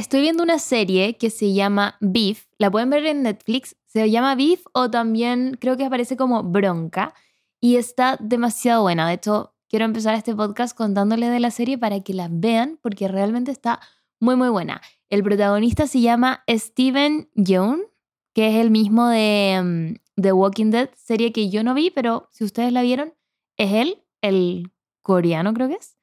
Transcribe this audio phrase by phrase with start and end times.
[0.00, 2.46] estoy viendo una serie que se llama Beef.
[2.58, 3.76] La pueden ver en Netflix.
[3.86, 7.14] Se llama Beef o también creo que aparece como Bronca.
[7.60, 9.06] Y está demasiado buena.
[9.06, 13.08] De hecho, quiero empezar este podcast contándole de la serie para que la vean porque
[13.08, 13.80] realmente está
[14.18, 14.80] muy, muy buena.
[15.10, 17.82] El protagonista se llama Steven Yeun,
[18.32, 22.28] que es el mismo de mm, The Walking Dead, serie que yo no vi, pero
[22.30, 23.12] si ustedes la vieron,
[23.58, 24.72] es él, el
[25.02, 25.99] coreano creo que es.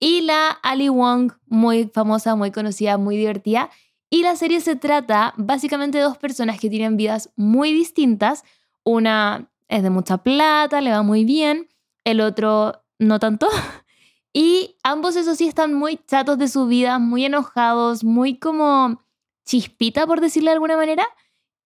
[0.00, 3.70] Y la Ali Wong, muy famosa, muy conocida, muy divertida.
[4.08, 8.42] Y la serie se trata básicamente de dos personas que tienen vidas muy distintas.
[8.82, 11.68] Una es de mucha plata, le va muy bien.
[12.04, 13.46] El otro no tanto.
[14.32, 19.02] Y ambos, eso sí, están muy chatos de su vida, muy enojados, muy como
[19.44, 21.04] chispita, por decirlo de alguna manera.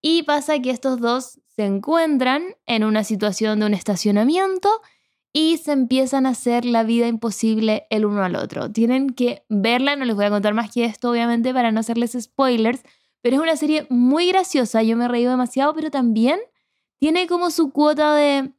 [0.01, 4.81] Y pasa que estos dos se encuentran en una situación de un estacionamiento
[5.37, 8.71] y se empiezan a hacer la vida imposible el uno al otro.
[8.71, 12.17] Tienen que verla, no les voy a contar más que esto, obviamente, para no hacerles
[12.17, 12.81] spoilers,
[13.21, 16.39] pero es una serie muy graciosa, yo me he reído demasiado, pero también
[16.99, 18.53] tiene como su cuota de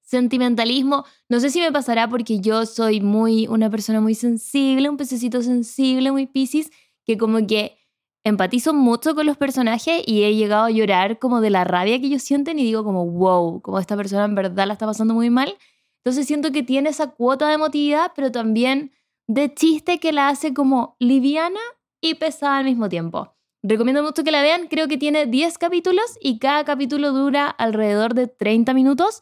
[0.00, 1.04] sentimentalismo.
[1.28, 5.42] No sé si me pasará porque yo soy muy una persona muy sensible, un pececito
[5.42, 6.70] sensible, muy piscis,
[7.04, 7.76] que como que
[8.24, 12.06] empatizo mucho con los personajes y he llegado a llorar como de la rabia que
[12.06, 15.28] ellos sienten y digo como, wow, como esta persona en verdad la está pasando muy
[15.28, 15.54] mal.
[16.08, 18.92] Entonces siento que tiene esa cuota de emotividad, pero también
[19.26, 21.60] de chiste que la hace como liviana
[22.00, 23.34] y pesada al mismo tiempo.
[23.62, 28.14] Recomiendo mucho que la vean, creo que tiene 10 capítulos y cada capítulo dura alrededor
[28.14, 29.20] de 30 minutos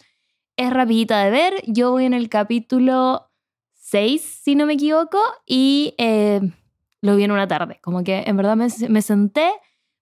[0.57, 1.55] es rapidita de ver.
[1.67, 3.33] Yo voy en el capítulo
[3.73, 6.41] 6, si no me equivoco, y eh,
[7.01, 7.81] lo vi en una tarde.
[7.83, 9.51] Como que en verdad me, me senté,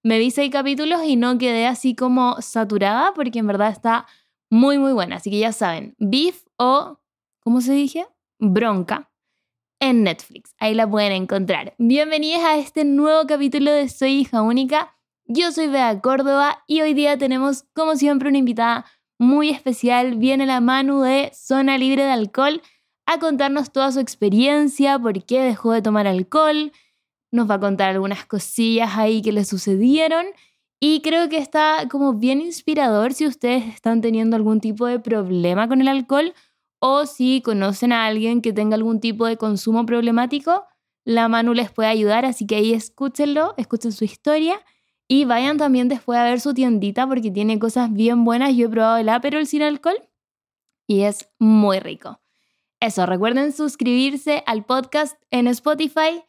[0.03, 4.05] me vi seis capítulos y no quedé así como saturada porque en verdad está
[4.51, 5.17] muy, muy buena.
[5.17, 7.01] Así que ya saben, Beef o,
[7.41, 8.07] ¿cómo se dije?
[8.39, 9.11] Bronca
[9.81, 10.55] en Netflix.
[10.59, 11.75] Ahí la pueden encontrar.
[11.79, 14.97] Bienvenidos a este nuevo capítulo de Soy hija única.
[15.27, 18.87] Yo soy Bea Córdoba y hoy día tenemos, como siempre, una invitada
[19.19, 20.17] muy especial.
[20.17, 22.63] Viene la Manu de Zona Libre de Alcohol
[23.07, 26.73] a contarnos toda su experiencia, por qué dejó de tomar alcohol.
[27.31, 30.27] Nos va a contar algunas cosillas ahí que le sucedieron.
[30.87, 35.67] Y creo que está como bien inspirador si ustedes están teniendo algún tipo de problema
[35.67, 36.35] con el alcohol
[36.79, 40.67] o si conocen a alguien que tenga algún tipo de consumo problemático.
[41.07, 44.61] La Manu les puede ayudar, así que ahí escúchenlo, escuchen su historia
[45.09, 48.55] y vayan también después a ver su tiendita porque tiene cosas bien buenas.
[48.55, 49.97] Yo he probado el Aperol sin alcohol
[50.87, 52.21] y es muy rico.
[52.79, 56.23] Eso, recuerden suscribirse al podcast en Spotify,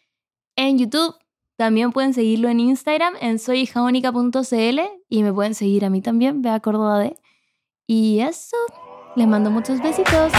[0.56, 1.14] en YouTube.
[1.58, 6.60] También pueden seguirlo en Instagram en soyhijaúnica.cl y me pueden seguir a mí también, Vea
[6.60, 7.16] Córdoba de.
[7.88, 8.58] Y eso,
[9.16, 10.34] les mando muchos besitos.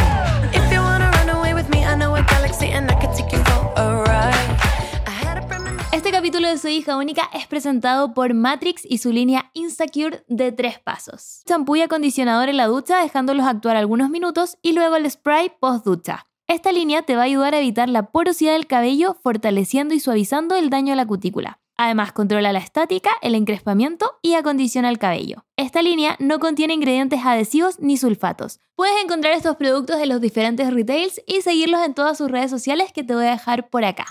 [5.92, 10.52] Este capítulo de Soy hija única es presentado por Matrix y su línea Insecure de
[10.52, 11.40] tres pasos.
[11.46, 15.86] Champú y acondicionador en la ducha dejándolos actuar algunos minutos y luego el spray post
[15.86, 16.26] ducha.
[16.48, 20.54] Esta línea te va a ayudar a evitar la porosidad del cabello, fortaleciendo y suavizando
[20.54, 21.58] el daño a la cutícula.
[21.76, 25.44] Además, controla la estática, el encrespamiento y acondiciona el cabello.
[25.56, 28.60] Esta línea no contiene ingredientes adhesivos ni sulfatos.
[28.76, 32.92] Puedes encontrar estos productos en los diferentes retails y seguirlos en todas sus redes sociales
[32.92, 34.06] que te voy a dejar por acá.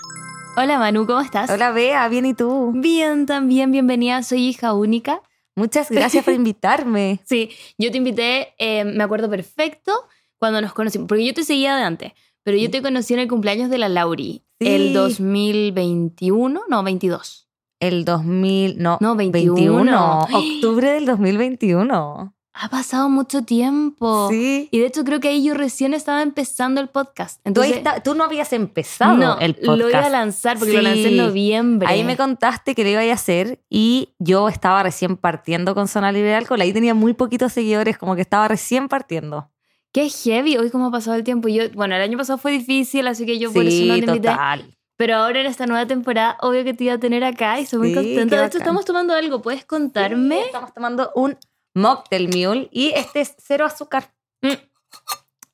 [0.58, 1.48] Hola Manu, ¿cómo estás?
[1.48, 2.70] Hola Bea, bien y tú.
[2.74, 5.22] Bien, también, bienvenida, soy hija única.
[5.54, 7.20] Muchas gracias por invitarme.
[7.24, 7.48] sí,
[7.78, 10.06] yo te invité, eh, me acuerdo perfecto,
[10.38, 12.12] cuando nos conocimos, porque yo te seguía de antes,
[12.46, 17.48] pero yo te conocí en el cumpleaños de la Lauri, el 2021, no, 22.
[17.80, 20.20] El 2000, no, no 21.
[20.32, 24.28] octubre del 2021 ha pasado mucho tiempo.
[24.30, 24.68] Sí.
[24.70, 27.40] Y de hecho creo que ahí yo recién estaba empezando el podcast.
[27.44, 29.78] Entonces, ¿Tú, no habías empezado el podcast.
[29.78, 31.88] lo iba a lanzar porque lo lancé en noviembre.
[31.88, 36.12] Ahí me contaste que lo iba a hacer y yo estaba recién partiendo con Zona
[36.12, 36.60] Libre de Alcohol.
[36.60, 39.50] Ahí tenía muy poquitos seguidores, como que estaba recién partiendo.
[39.96, 41.48] Qué heavy, hoy cómo ha pasado el tiempo.
[41.48, 44.28] Yo, bueno, el año pasado fue difícil, así que yo por eso no te invité.
[44.28, 44.76] Total.
[44.98, 47.78] Pero ahora en esta nueva temporada, obvio que te iba a tener acá y estoy
[47.78, 48.38] muy contenta.
[48.38, 49.40] De hecho, estamos tomando algo.
[49.40, 50.42] ¿Puedes contarme?
[50.42, 51.38] estamos tomando un
[51.72, 54.12] Mocktail Mule y este es cero azúcar.
[54.42, 54.60] Mm.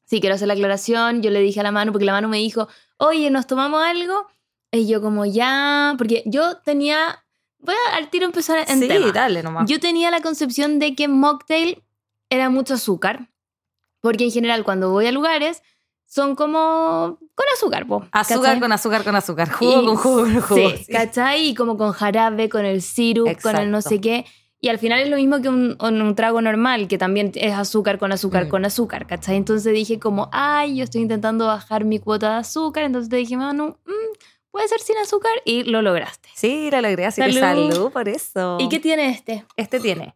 [0.07, 1.23] Sí, quiero hacer la aclaración.
[1.23, 2.67] Yo le dije a la mano, porque la mano me dijo,
[2.97, 4.27] oye, ¿nos tomamos algo?
[4.73, 7.25] Y yo como ya, porque yo tenía,
[7.61, 9.71] voy a al tiro empezar en sí, dale nomás.
[9.71, 11.85] Yo tenía la concepción de que mocktail
[12.29, 13.29] era mucho azúcar,
[14.03, 15.63] porque en general cuando voy a lugares
[16.05, 20.71] son como con azúcar, po, Azúcar con azúcar con azúcar, jugo con jugo con jugo.
[20.77, 21.49] Sí, ¿cachai?
[21.49, 24.27] Y como con jarabe, con el syrup, con el no sé qué.
[24.61, 27.99] Y al final es lo mismo que un, un trago normal, que también es azúcar
[27.99, 28.49] con azúcar mm.
[28.49, 29.37] con azúcar, ¿cachai?
[29.37, 33.37] Entonces dije como, ay, yo estoy intentando bajar mi cuota de azúcar, entonces te dije,
[33.37, 34.13] Manu, mm,
[34.51, 36.29] puede ser sin azúcar y lo lograste.
[36.35, 37.73] Sí, lo logré, así que Salud.
[37.73, 38.59] salud por eso.
[38.61, 39.47] ¿Y qué tiene este?
[39.57, 40.15] Este tiene.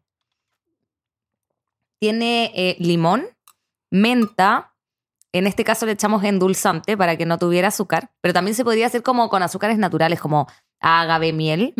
[1.98, 3.26] Tiene eh, limón,
[3.90, 4.74] menta.
[5.32, 8.10] En este caso le echamos endulzante para que no tuviera azúcar.
[8.20, 10.46] Pero también se podría hacer como con azúcares naturales, como
[10.80, 11.74] agave, miel.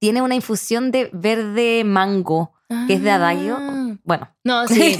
[0.00, 2.52] Tiene una infusión de verde mango,
[2.86, 3.56] que es de adagio.
[3.58, 3.96] Ah.
[4.04, 4.34] Bueno.
[4.44, 4.96] No, sí.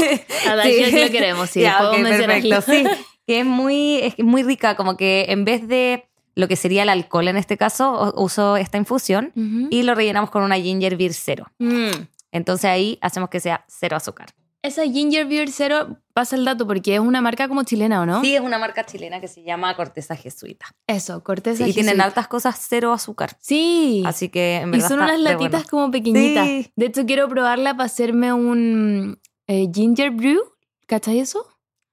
[0.49, 1.05] Adagio Sí.
[1.05, 1.61] lo queremos, sí.
[1.61, 2.61] Ya, perfecto.
[2.63, 2.85] Sí,
[3.27, 6.89] que es muy, es muy rica, como que en vez de lo que sería el
[6.89, 9.33] alcohol en este caso, uso esta infusión
[9.71, 11.47] y lo rellenamos con una ginger beer cero.
[11.59, 11.91] Mm.
[12.33, 14.35] Entonces ahí hacemos que sea cero azúcar.
[14.65, 18.23] Esa Ginger Beer Zero, pasa el dato porque es una marca como chilena, ¿o no?
[18.23, 20.65] Sí, es una marca chilena que se llama Corteza Jesuita.
[20.87, 21.65] Eso, corteza.
[21.65, 22.05] Sí, y tienen jesuita.
[22.07, 23.37] altas cosas cero azúcar.
[23.41, 24.03] Sí.
[24.07, 25.69] Así que en y verdad son está unas latitas bueno.
[25.71, 26.47] como pequeñitas.
[26.47, 26.73] Sí.
[26.77, 30.41] De hecho, quiero probarla para hacerme un eh, ginger brew.
[30.87, 31.47] ¿Cachai eso?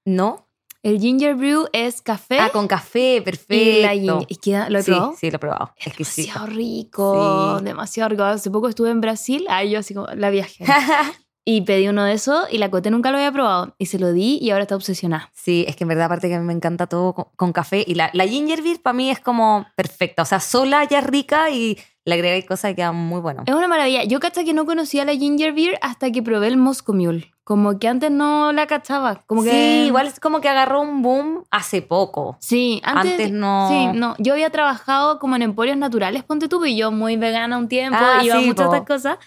[0.06, 0.48] ¿No?
[0.82, 3.54] El ginger brew es café Ah, con café, perfecto.
[3.54, 4.24] y la.
[4.28, 5.14] ¿Y queda, ¿Lo he sí, probado?
[5.20, 5.74] sí, lo he probado.
[5.76, 6.32] Exquisito.
[6.32, 7.64] Demasiado rico, Sí.
[7.66, 8.22] demasiado rico.
[8.24, 10.64] Hace poco estuve en Brasil, ahí yo así como la viajé.
[11.44, 13.74] y pedí uno de esos y la Cote nunca lo había probado.
[13.78, 15.30] Y se lo di y ahora está obsesionada.
[15.34, 17.84] Sí, es que en verdad aparte que a mí me encanta todo con, con café
[17.86, 21.04] y la, la ginger beer para mí es como perfecta, o sea, sola ya es
[21.06, 23.42] rica y le agregáis cosas y queda muy bueno.
[23.46, 24.04] Es una maravilla.
[24.04, 27.32] Yo caché que no conocía la ginger beer hasta que probé el Moscow Mule.
[27.44, 29.22] Como que antes no la cachaba.
[29.26, 29.50] Como que...
[29.50, 32.36] Sí, igual es como que agarró un boom hace poco.
[32.40, 34.14] Sí, antes, Antes no- Sí, no.
[34.18, 37.98] Yo había trabajado como en emporios naturales, ponte tú, y yo muy vegana un tiempo,
[38.00, 39.18] Ah, iba a sí, muchas otras cosas,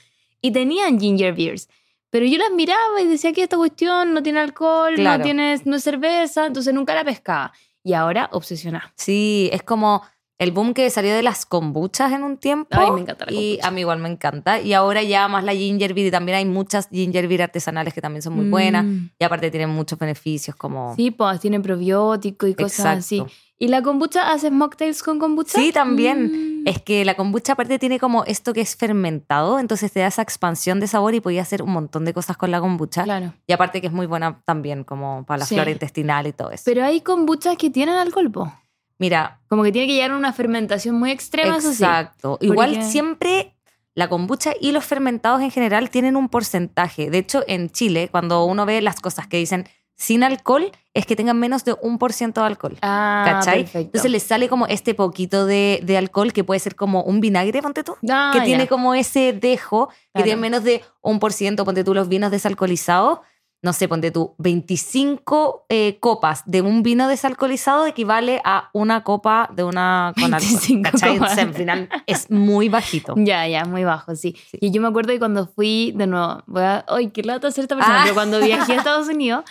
[0.42, 1.70] y tenían ginger beers.
[2.16, 5.18] Pero yo las miraba y decía que esta cuestión no tiene alcohol, Claro.
[5.18, 7.52] no, tiene, no es cerveza, entonces nunca la pescaba.
[7.84, 8.94] Y ahora, obsesionada.
[8.96, 10.02] Sí, es como
[10.38, 12.70] el boom que salió de las kombuchas en un tiempo.
[12.78, 13.68] Ay, me encanta la Y kombucha.
[13.68, 14.60] a mí igual me encanta.
[14.60, 18.02] Y ahora ya más la ginger beer y también hay muchas ginger beer artesanales que
[18.02, 18.84] también son muy buenas.
[18.86, 19.10] Mm.
[19.18, 20.94] Y aparte tienen muchos beneficios como...
[20.96, 23.18] Sí, pues tiene probiótico y cosas así.
[23.20, 23.34] Exacto.
[23.58, 25.58] ¿Y la kombucha haces mocktails con kombucha?
[25.58, 26.64] Sí, también.
[26.64, 26.68] Mm.
[26.68, 30.22] Es que la kombucha aparte tiene como esto que es fermentado, entonces te da esa
[30.22, 33.04] expansión de sabor y podía hacer un montón de cosas con la kombucha.
[33.04, 33.34] Claro.
[33.48, 35.56] Y aparte que es muy buena también como para la Sí.
[35.56, 36.64] flora intestinal y todo eso.
[36.66, 38.52] Pero hay kombuchas que tienen alcohol, po.
[38.98, 41.84] Mira, Como que tiene que llegar a una fermentación muy extrema, eso sí.
[41.84, 42.38] exacto.
[42.42, 43.56] Igual Porque- siempre
[43.94, 47.10] la kombucha y los fermentados en general tienen un porcentaje.
[47.10, 51.16] De hecho, en Chile, cuando uno ve las cosas que dicen sin alcohol, es que
[51.16, 52.78] tengan menos de un por ciento de alcohol.
[52.82, 53.60] Ah, ¿Cachai?
[53.64, 53.80] perfecto.
[53.88, 57.62] Entonces le sale como este poquito de, de alcohol que puede ser como un vinagre,
[57.62, 57.96] ponte tú.
[58.10, 58.44] Ah, que ya.
[58.46, 60.26] tiene como ese dejo, que Claro.
[60.26, 63.20] tiene menos de un por ciento, ponte tú los vinos desalcoholizados,
[63.62, 69.50] no sé, ponte tú 25 eh, copas de un vino desalcoholizado equivale a una copa
[69.56, 70.50] de una con alcohol.
[70.62, 71.18] 25 ¿cachai?
[71.18, 71.38] copas.
[71.38, 73.16] Al final es muy bajito.
[73.25, 74.36] Ya, ya, muy bajo, sí.
[74.52, 74.57] Sí.
[74.62, 77.63] Y yo me acuerdo que cuando fui, de nuevo, voy a, ay, qué lata ser
[77.63, 78.04] esta persona, Ah.
[78.04, 79.44] pero cuando viajé a Estados Unidos,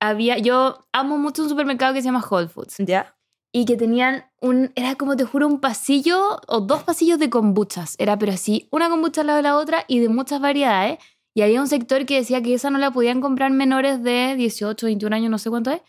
[0.00, 3.16] había, yo amo mucho un supermercado que se llama Whole Foods ¿Ya?
[3.52, 7.94] y que tenían un, era como te juro, un pasillo o dos pasillos de kombuchas.
[7.98, 10.98] Era pero así, una kombucha al lado de la otra y de muchas variedades.
[11.34, 14.86] Y había un sector que decía que esa no la podían comprar menores de 18,
[14.86, 15.80] 21 años, no sé cuánto es,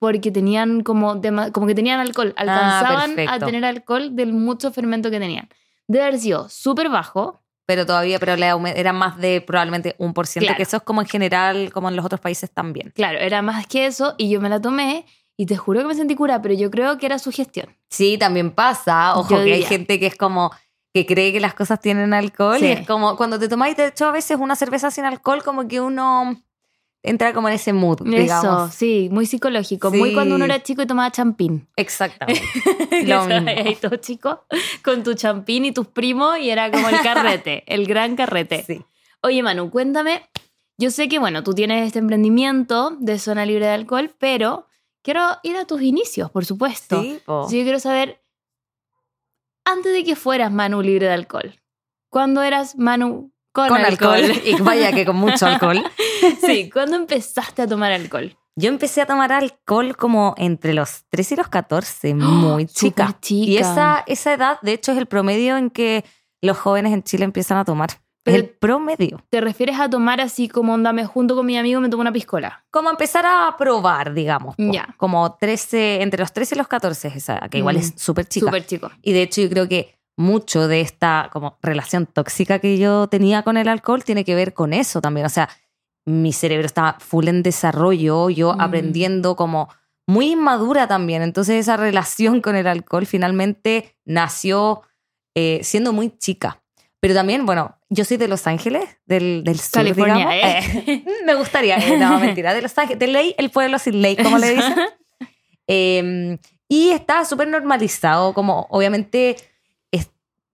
[0.00, 1.20] porque tenían como,
[1.52, 2.34] como que tenían alcohol.
[2.36, 5.48] Alcanzaban a tener alcohol del mucho fermento que tenían.
[5.86, 7.40] Debe haber sido súper bajo.
[7.66, 11.06] Pero todavía, pero era más de probablemente un por ciento, que eso es como en
[11.06, 12.92] general, como en los otros países también.
[12.94, 15.04] Claro, era más que eso y yo me la tomé
[15.36, 17.76] y te juro que me sentí cura, pero yo creo que era su gestión.
[17.90, 19.16] Sí, también pasa.
[19.16, 20.50] Ojo, Yo que hay gente que es como
[20.94, 22.66] que cree que las cosas tienen alcohol Sí.
[22.66, 25.68] y es como cuando te tomáis, de hecho, a veces una cerveza sin alcohol, como
[25.68, 26.42] que uno
[27.02, 28.74] entra como en ese mood, Eso, digamos.
[28.74, 29.90] sí, muy psicológico.
[29.90, 31.68] Muy cuando uno era chico y tomaba champín.
[31.76, 32.42] Exactamente.
[33.06, 33.50] Lo mismo.
[33.80, 34.44] todo chico
[34.84, 38.64] con tu champín y tus primos y era como el carrete, el gran carrete.
[38.66, 38.84] Sí.
[39.22, 40.22] Oye, Manu, cuéntame.
[40.76, 44.66] Yo sé que, bueno, tú tienes este emprendimiento de zona libre de alcohol, pero
[45.02, 47.00] quiero ir a tus inicios, por supuesto.
[47.02, 47.08] Sí.
[47.18, 48.20] Entonces yo quiero saber,
[49.72, 51.54] antes de que fueras Manu libre de alcohol,
[52.10, 54.14] ¿cuándo eras Manu con, Con alcohol.
[54.14, 54.42] alcohol?
[54.44, 55.82] Y vaya que con mucho alcohol.
[56.46, 58.36] sí, ¿cuándo empezaste a tomar alcohol?
[58.56, 63.06] Yo empecé a tomar alcohol como entre los 13 y los 14, muy chica.
[63.06, 63.50] Súper chica.
[63.50, 66.04] Y esa, esa edad, de hecho, es el promedio en que
[66.42, 67.90] los jóvenes en Chile empiezan a tomar.
[68.28, 69.22] Es el promedio.
[69.30, 72.12] ¿Te refieres a tomar así como onda, me junto con mi amigo me tomo una
[72.12, 72.64] piscola?
[72.70, 74.56] Como empezar a probar, digamos.
[74.56, 74.72] po.
[74.72, 74.94] Ya.
[74.96, 77.80] Como 13, entre los 13 y los 14, esa, que igual Mm.
[77.80, 78.46] es súper chica.
[78.46, 78.90] Súper chico.
[79.02, 83.42] Y de hecho yo creo que mucho de esta como relación tóxica que yo tenía
[83.42, 85.26] con el alcohol tiene que ver con eso también.
[85.26, 85.48] O sea,
[86.06, 88.60] mi cerebro estaba full en desarrollo, yo Mm.
[88.60, 89.68] aprendiendo como
[90.08, 91.22] muy inmadura también.
[91.22, 94.82] Entonces esa relación con el alcohol finalmente nació
[95.36, 96.62] eh, siendo muy chica.
[97.00, 100.64] Pero también, bueno, yo soy de Los Ángeles, del, del sur, California, digamos.
[100.76, 100.82] ¿eh?
[100.86, 104.16] Eh, me gustaría, eh, no, mentira, de Los Ángeles, de ley, el pueblo sin ley,
[104.16, 104.74] como le dicen.
[105.66, 106.38] Eh,
[106.68, 109.36] Y está súper normalizado, como obviamente
[109.90, 110.10] es,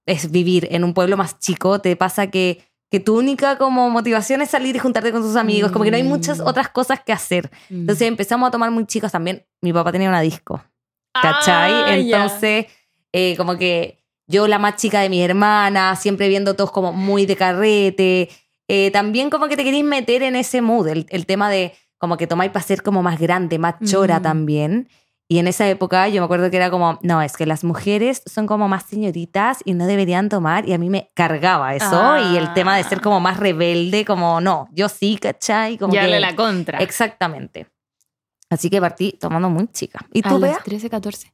[0.06, 4.40] es vivir en un pueblo más chico, te pasa que, que tu única como motivación
[4.42, 6.46] es salir y juntarte con tus amigos, como que no hay muchas Mm.
[6.46, 7.50] otras cosas que hacer.
[7.70, 7.80] Mm.
[7.80, 9.44] Entonces empezamos a tomar muy chicos también.
[9.60, 10.62] Mi papá tenía una disco,
[11.12, 11.72] ¿cachai?
[11.72, 11.96] Ah.
[11.96, 12.66] Entonces,
[13.12, 17.26] eh, como que yo, la más chica de mis hermanas, siempre viendo todos como muy
[17.26, 18.28] de carrete.
[18.68, 22.16] Eh, también como que te queréis meter en ese mood, el, el tema de como
[22.16, 24.22] que tomáis para ser como más grande, más chora Mm.
[24.22, 24.88] también.
[25.26, 28.22] Y en esa época yo me acuerdo que era como, no, es que las mujeres
[28.26, 30.68] son como más señoritas y no deberían tomar.
[30.68, 32.18] Y a mí me cargaba eso.
[32.32, 35.78] Y el tema de ser como más rebelde, como, no, yo sí, ¿cachai?
[35.78, 36.78] Como Darle que- la contra.
[36.78, 37.66] Exactamente.
[38.54, 40.06] Así que partí tomando muy chica.
[40.12, 40.60] ¿Y A tú, Bea?
[40.64, 41.32] 13, 14.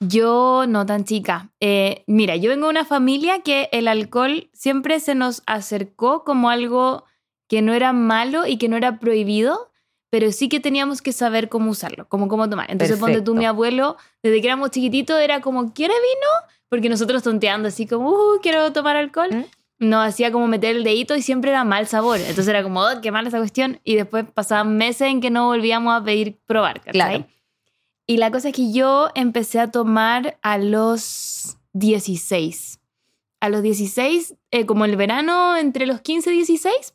[0.00, 1.50] Yo no tan chica.
[1.60, 6.50] Eh, mira, yo vengo de una familia que el alcohol siempre se nos acercó como
[6.50, 7.04] algo
[7.48, 9.70] que no era malo y que no era prohibido,
[10.10, 12.70] pero sí que teníamos que saber cómo usarlo, cómo, cómo tomar.
[12.70, 16.52] Entonces, ponte tú, mi abuelo, desde que éramos chiquititos, era como, ¿quiere vino?
[16.68, 19.30] Porque nosotros tonteando así como, uh, quiero tomar alcohol.
[19.32, 19.44] ¿Mm?
[19.78, 22.18] Nos hacía como meter el dedito y siempre era mal sabor.
[22.18, 23.80] Entonces era como, oh, qué mal esa cuestión.
[23.84, 26.92] Y después pasaban meses en que no volvíamos a pedir probar, ¿cachai?
[26.92, 27.26] Claro.
[28.06, 32.80] Y la cosa es que yo empecé a tomar a los 16.
[33.40, 36.94] A los 16, eh, como el verano, entre los 15 y 16,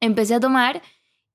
[0.00, 0.82] empecé a tomar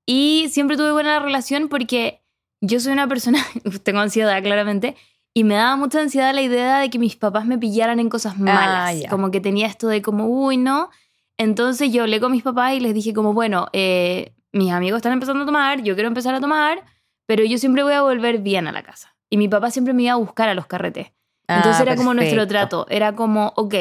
[0.06, 2.22] y siempre tuve buena relación porque
[2.60, 3.44] yo soy una persona,
[3.82, 4.96] tengo ansiedad claramente,
[5.34, 8.38] y me daba mucha ansiedad la idea de que mis papás me pillaran en cosas
[8.38, 9.00] malas.
[9.00, 9.08] ya.
[9.08, 10.90] Como que tenía esto de como, uy, no.
[11.38, 15.12] Entonces yo hablé con mis papás y les dije como, bueno, eh, mis amigos están
[15.12, 16.84] empezando a tomar, yo quiero empezar a tomar,
[17.26, 19.16] pero yo siempre voy a volver bien a la casa.
[19.30, 21.12] Y mi papá siempre me iba a buscar a los carretes.
[21.48, 22.48] Entonces Ah, era como nuestro perfecto.
[22.84, 22.86] trato.
[22.90, 23.74] Era como, ok,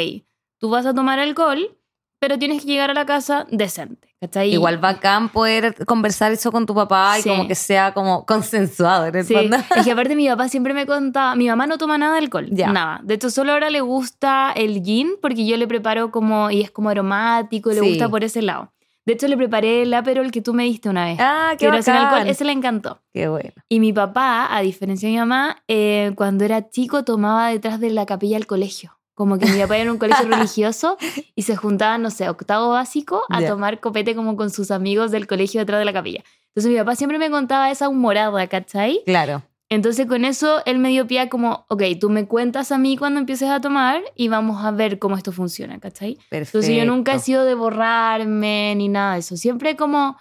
[0.58, 1.78] tú vas a tomar alcohol,
[2.22, 4.08] pero tienes que llegar a la casa decente.
[4.22, 4.54] ¿cachai?
[4.54, 9.16] Igual bacán poder conversar eso con tu papá y como que sea como consensuado en
[9.16, 9.58] el Sí, fondo.
[9.76, 12.48] es que aparte mi papá siempre me contaba, mi mamá no toma nada de alcohol,
[12.52, 12.72] Ya.
[12.72, 13.02] nada.
[13.04, 16.70] De hecho, solo ahora le gusta el gin porque yo le preparo como, y es
[16.70, 17.88] como aromático, le Sí.
[17.90, 18.72] gusta por ese lado.
[19.04, 21.18] De hecho, le preparé el aperol que tú me diste una vez.
[21.20, 22.08] Ah, qué era sin bacán.
[22.14, 23.02] alcohol, ese le encantó.
[23.12, 23.52] Qué bueno.
[23.68, 27.90] Y mi papá, a diferencia de mi mamá, eh, cuando era chico tomaba detrás de
[27.90, 29.00] la capilla del colegio.
[29.22, 30.98] Como que mi papá era en un colegio religioso
[31.36, 35.28] y se juntaban, no sé, octavo básico a tomar copete como con sus amigos del
[35.28, 36.24] colegio detrás de la capilla.
[36.48, 39.04] Entonces mi papá siempre me contaba esa humorada, ¿cachai?
[39.06, 39.44] Claro.
[39.70, 42.98] Entonces con eso él me dio pie a como, ok, tú me cuentas a mí
[42.98, 46.16] cuando empieces a tomar y vamos a ver cómo esto funciona, ¿cachai?
[46.28, 46.58] Perfecto.
[46.58, 49.38] Entonces yo nunca he sido de borrarme ni nada de eso.
[49.38, 50.18] Siempre como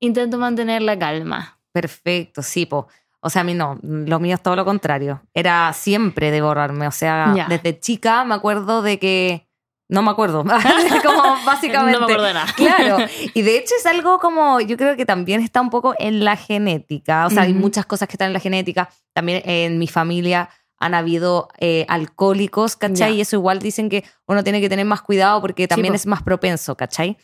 [0.00, 1.60] intento mantener la calma.
[1.70, 2.88] Perfecto, sí, po.
[3.20, 5.22] O sea, a mí no, lo mío es todo lo contrario.
[5.34, 6.86] Era siempre de borrarme.
[6.86, 7.46] O sea, Ya.
[7.48, 9.44] desde chica me acuerdo de que.
[9.90, 10.44] No me acuerdo.
[11.04, 11.98] como básicamente.
[12.00, 12.52] No me acuerdo de nada.
[12.54, 12.98] Claro,
[13.34, 16.36] y de hecho es algo como, yo creo que también está un poco en la
[16.36, 20.50] genética, o sea, hay muchas cosas que están en la genética, también en mi familia
[20.78, 23.10] han habido eh, alcohólicos, ¿cachai?
[23.12, 23.16] Ya.
[23.16, 26.22] Y eso igual dicen que uno tiene que tener más cuidado porque también es más
[26.22, 27.16] propenso, ¿cachai?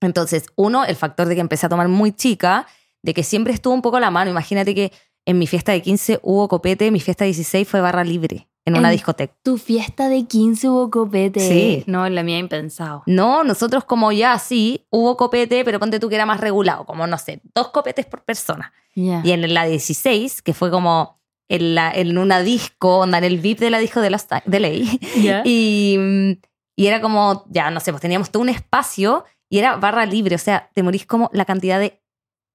[0.00, 2.66] Entonces, uno, el factor de que empecé a tomar muy chica,
[3.02, 4.92] de que siempre estuvo un poco a la mano, imagínate que
[5.26, 8.76] en mi fiesta de 15 hubo copete, mi fiesta de 16 fue barra libre en
[8.76, 9.34] una En- discoteca.
[9.42, 11.40] Tu fiesta de 15 hubo copete.
[11.40, 11.84] Sí.
[11.86, 13.02] No, en la mía impensado.
[13.06, 17.06] No, nosotros como ya sí, hubo copete, pero ponte tú que era más regulado, como
[17.06, 18.72] no sé, dos copetes por persona.
[18.94, 19.22] Ya.
[19.24, 23.38] Y en la 16, que fue como en, la, en una disco, onda, en el
[23.38, 25.00] VIP de la disco de, los, de ley.
[25.22, 25.42] Ya.
[25.46, 26.38] Y,
[26.76, 30.34] y era como, ya no sé, pues teníamos todo un espacio y era barra libre,
[30.34, 32.02] o sea, te morís como la cantidad de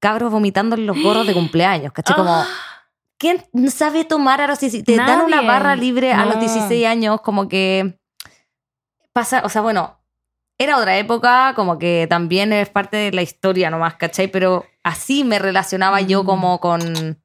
[0.04, 2.16] cabros vomitando en los gorros de cumpleaños, ¿cachai?
[2.16, 2.48] Como, Ah,
[3.18, 3.42] ¿quién
[3.72, 4.84] sabe tomar a los 16?
[4.84, 5.48] Te dan una Nadie.
[5.48, 6.42] barra libre a los No.
[6.42, 7.98] 16 años, como que
[9.14, 10.00] pasa, o sea, bueno,
[10.58, 14.28] era otra época, como que también es parte de la historia nomás, ¿cachai?
[14.28, 16.26] Pero así me relacionaba yo Mm.
[16.26, 17.20] como con...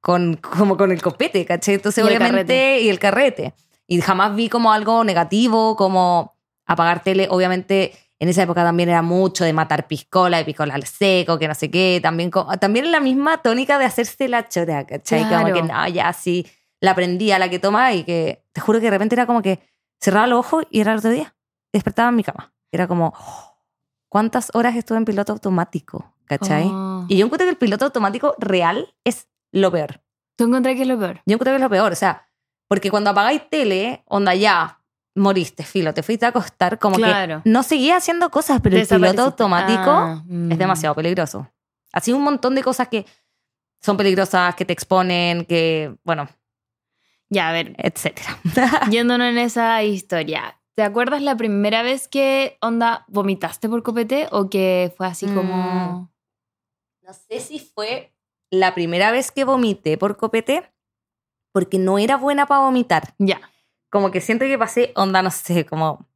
[0.00, 1.74] Con, como con el copete, ¿cachai?
[1.74, 3.52] Entonces, Y obviamente, y el carrete.
[3.86, 6.34] Y jamás vi como algo negativo, como
[6.64, 7.26] apagar tele.
[7.30, 11.48] Obviamente, en esa época también era mucho de matar piscola, de piscola al seco, que
[11.48, 12.00] no sé qué.
[12.02, 15.22] También, también la misma tónica de hacerse la chora, ¿cachai?
[15.22, 15.54] Como Claro.
[15.54, 16.46] que no, ya sí,
[16.80, 19.42] la aprendí a la que toma y que te juro que de repente era como
[19.42, 19.60] que
[20.00, 21.34] cerraba los ojos y era el otro día.
[21.72, 22.52] Despertaba en mi cama.
[22.70, 23.56] Era como, oh,
[24.08, 26.14] ¿cuántas horas estuve en piloto automático?
[26.26, 26.68] ¿cachai?
[26.72, 27.06] Oh.
[27.08, 30.00] Y yo encuentro que el piloto automático real es lo peor.
[30.36, 31.22] ¿Tú encontrás que es lo peor?
[31.26, 32.28] Yo encuentro que es lo peor, o sea,
[32.68, 34.79] porque cuando apagáis tele, onda ya,
[35.14, 37.42] moriste, filo, te fuiste a acostar, como Claro.
[37.42, 40.52] que no seguía haciendo cosas, pero el piloto automático Ah, mm.
[40.52, 41.50] es demasiado peligroso.
[41.92, 43.04] Así un montón de cosas que
[43.80, 46.28] son peligrosas, que te exponen, que, bueno,
[47.32, 48.38] Ya, a ver, etcétera.
[48.90, 50.60] yéndonos en esa historia.
[50.74, 55.34] ¿Te acuerdas la primera vez que, onda, vomitaste por copete o que fue así Mm.
[55.36, 56.12] como...
[57.02, 58.12] No sé si fue
[58.50, 60.72] la primera vez que vomité por copete,
[61.52, 63.14] porque no era buena para vomitar.
[63.18, 63.40] Ya.
[63.90, 66.06] Como que siento que pasé onda, no sé, como...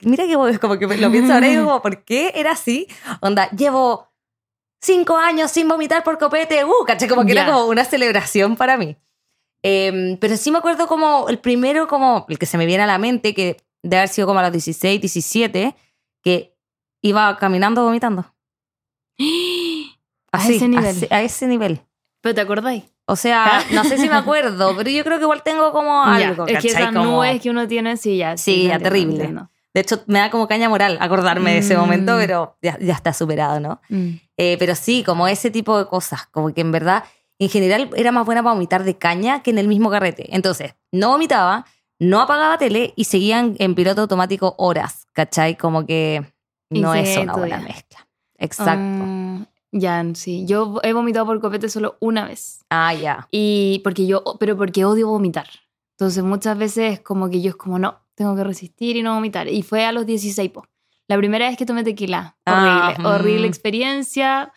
[0.00, 2.86] Mira que como que lo pienso ahora y digo, ¿por qué era así?
[3.22, 4.08] Onda, llevo
[4.82, 6.64] cinco años sin vomitar por copete.
[6.64, 7.44] Uh, caché, como que Ya.
[7.44, 8.96] era como una celebración para mí.
[9.62, 12.86] Em, pero sí me acuerdo como el primero, como el que se me viene a
[12.86, 15.74] la mente, que de haber sido como a los 16, 17,
[16.22, 16.54] que
[17.02, 18.32] iba caminando vomitando.
[20.32, 20.86] A Así, ese nivel.
[20.86, 21.80] así- a ese nivel.
[22.26, 22.82] ¿Pero te acordáis?
[23.04, 26.28] O sea, no sé si me acuerdo, pero yo creo que igual tengo como Ya,
[26.30, 26.46] algo.
[26.48, 28.36] Es que esas Como- nubes que uno tiene, sí, ya.
[28.36, 29.14] Sí, ya, entiendo, terrible.
[29.16, 29.50] entiendo.
[29.72, 31.80] De hecho, me da como caña moral acordarme de ese Mm.
[31.80, 33.80] momento, pero ya, ya está superado, ¿no?
[33.90, 34.08] Mm.
[34.38, 37.04] Eh, pero sí, como ese tipo de cosas, como que en verdad,
[37.38, 40.34] en general era más buena para vomitar de caña que en el mismo carrete.
[40.34, 41.64] Entonces, no vomitaba,
[42.00, 45.56] no apagaba tele y seguían en piloto automático horas, ¿cachai?
[45.56, 46.24] Como que
[46.70, 47.66] no es una buena día.
[47.68, 48.08] mezcla.
[48.38, 49.04] Exacto.
[49.04, 49.46] Ah,
[49.80, 50.44] ya, sí.
[50.46, 52.64] Yo he vomitado por copete solo una vez.
[52.70, 53.28] ah, ya.
[53.30, 55.46] Y porque yo, pero porque odio vomitar.
[55.98, 59.48] Entonces muchas veces como que yo es como, no, tengo que resistir y no vomitar.
[59.48, 60.66] Y fue a los 16, po.
[61.08, 62.36] La primera vez que tomé tequila.
[62.44, 63.50] Ah, Horrible, horrible mm.
[63.50, 64.52] experiencia.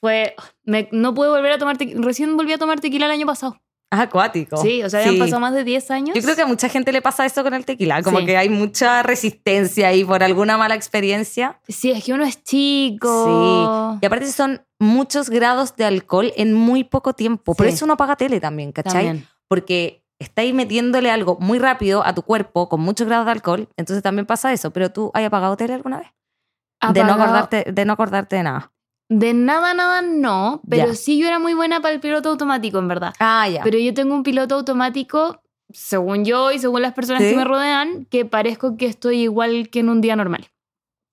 [0.00, 0.34] Fue,
[0.64, 2.00] me- no pude volver a tomar tequila.
[2.02, 3.60] Recién volví a tomar tequila el año pasado.
[3.92, 4.56] Ah, acuático.
[4.58, 5.20] Sí, o sea, habían Sí.
[5.20, 6.14] pasado más de 10 años.
[6.14, 8.26] Yo creo que a mucha gente le pasa eso con el tequila, como Sí.
[8.26, 11.58] que hay mucha resistencia ahí por alguna mala experiencia.
[11.68, 13.98] Sí, es que uno es chico.
[14.00, 17.54] Y aparte son muchos grados de alcohol en muy poco tiempo.
[17.54, 17.72] Por Sí.
[17.72, 19.06] eso uno apaga tele también, ¿cachai?
[19.06, 19.26] También.
[19.48, 24.02] Porque estáis metiéndole algo muy rápido a tu cuerpo con muchos grados de alcohol, entonces
[24.02, 24.70] también pasa eso.
[24.70, 26.08] Pero tú, ¿hay apagado tele alguna vez?
[26.92, 28.72] De no, Apagado- acordarte, de no acordarte de nada.
[29.12, 30.62] De nada, nada, no.
[30.70, 30.94] Pero Ya.
[30.94, 33.12] sí yo era muy buena para el piloto automático, en verdad.
[33.18, 33.62] Ah, ya.
[33.64, 37.30] Pero yo tengo un piloto automático, según yo y según las personas ¿Sí?
[37.30, 40.46] que me rodean, que parezco que estoy igual que en un día normal.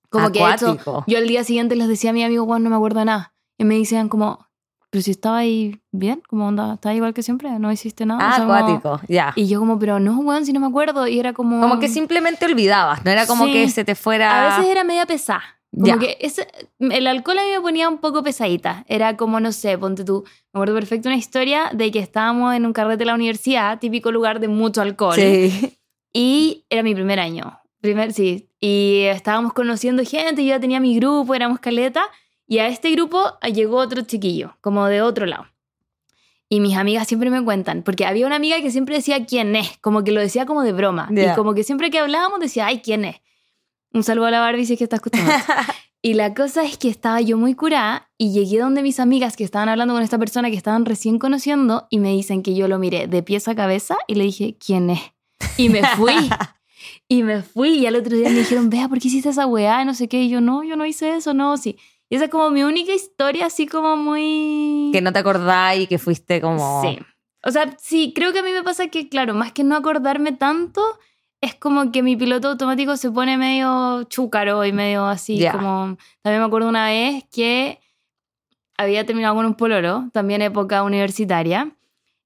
[0.09, 1.03] Como que de hecho, Acuático.
[1.07, 3.33] yo al día siguiente les decía a mi amigo, Juan, no me acuerdo de nada.
[3.57, 4.47] Y me decían como,
[4.91, 8.21] pero si estaba ahí bien, como onda, estaba igual que siempre, no hiciste nada.
[8.23, 9.33] Ah, O sea, como- acuático, ya.
[9.35, 11.07] Y yo como, pero no, weón, si no me acuerdo.
[11.07, 11.59] Y era como...
[11.59, 13.53] Como que simplemente olvidabas, no era como Sí.
[13.53, 14.53] que se te fuera...
[14.53, 15.43] A veces era media pesada.
[15.73, 15.99] Como Ya.
[15.99, 16.47] que ese,
[16.79, 18.85] el alcohol a mí me ponía un poco pesadita.
[18.87, 20.23] Era como, no sé, ponte tú.
[20.53, 24.11] Me acuerdo perfecto una historia de que estábamos en un carrete de la universidad, típico
[24.11, 25.15] lugar de mucho alcohol.
[25.15, 25.77] Sí.
[26.13, 27.59] Y era mi primer año.
[27.81, 28.49] Primer, sí.
[28.59, 32.05] Y estábamos conociendo gente, yo ya tenía mi grupo, éramos caleta.
[32.47, 33.21] Y a este grupo
[33.53, 35.45] llegó otro chiquillo, como de otro lado.
[36.49, 39.77] Y mis amigas siempre me cuentan, porque había una amiga que siempre decía quién es,
[39.79, 41.09] como que lo decía como de broma.
[41.11, 41.33] Ya.
[41.33, 43.17] Y como que siempre que hablábamos decía, ay, ¿quién es?
[43.97, 45.31] Un saludo a la Barbie si es que está escuchando.
[46.03, 49.43] y la cosa es que estaba yo muy curada y llegué donde mis amigas que
[49.43, 52.77] estaban hablando con esta persona que estaban recién conociendo y me dicen que yo lo
[52.77, 55.01] miré de pies a cabeza y le dije, ¿quién es?
[55.57, 56.13] Y me fui.
[57.09, 59.83] Y me fui y al otro día me dijeron, vea, ¿por qué hiciste esa weá?
[59.83, 60.21] No sé qué.
[60.21, 61.77] Y yo, no, yo no hice eso, no, sí.
[62.09, 64.91] Y esa es como mi única historia, así como muy...
[64.93, 66.81] que no te acordáis y que fuiste como...
[66.83, 66.99] Sí.
[67.43, 70.33] O sea, sí, creo que a mí me pasa que, claro, más que no acordarme
[70.33, 70.81] tanto,
[71.41, 75.97] es como que mi piloto automático se pone medio chúcaro y medio así, como...
[76.21, 77.79] También me acuerdo una vez que
[78.77, 81.71] había terminado con un pololo, también época universitaria,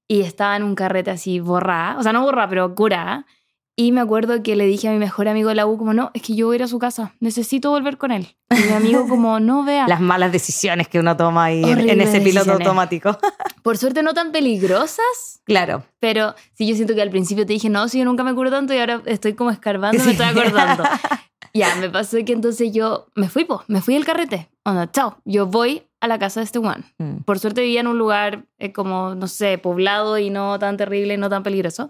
[0.08, 3.26] y estaba en un carrete así borrada, o sea, no borrada, pero curada.
[3.74, 6.10] Y me acuerdo que le dije a mi mejor amigo de la U como, no,
[6.12, 8.36] es que yo voy a ir a su casa, necesito volver con él.
[8.50, 9.88] Y mi amigo como, no, vea.
[9.88, 13.18] Las malas decisiones que uno toma ahí en, en ese piloto automático.
[13.62, 15.84] Por suerte no tan peligrosas, claro.
[16.00, 18.50] Pero sí, yo siento que al principio te dije, no, si yo nunca me curo
[18.50, 20.84] tanto y ahora estoy como escarbando, me estoy acordando.
[21.54, 24.50] ya, me pasó que entonces yo me fui, po, me fui del carrete.
[24.64, 26.84] Onda, chao, yo voy a la casa de este one.
[26.98, 27.22] Mm.
[27.24, 31.16] Por suerte vivía en un lugar eh, como, no sé, poblado y no tan terrible,
[31.16, 31.88] no tan peligroso.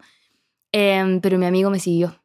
[0.72, 2.18] Em, pero mi amigo me siguió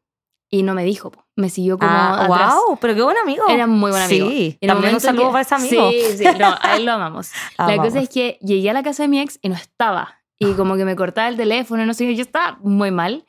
[0.49, 1.25] y no me dijo, po.
[1.35, 2.55] me siguió como Ah, atrás.
[2.65, 3.43] wow, pero qué buen amigo.
[3.49, 4.27] Era muy buen amigo.
[4.29, 5.91] Sí, En también un saludo que- para ese amigo.
[5.91, 7.31] Sí, sí, no, a él lo amamos.
[7.57, 10.15] La cosa es que llegué a la casa de mi ex y no estaba.
[10.39, 13.25] Y como que me cortaba el teléfono, no sé, yo estaba muy mal.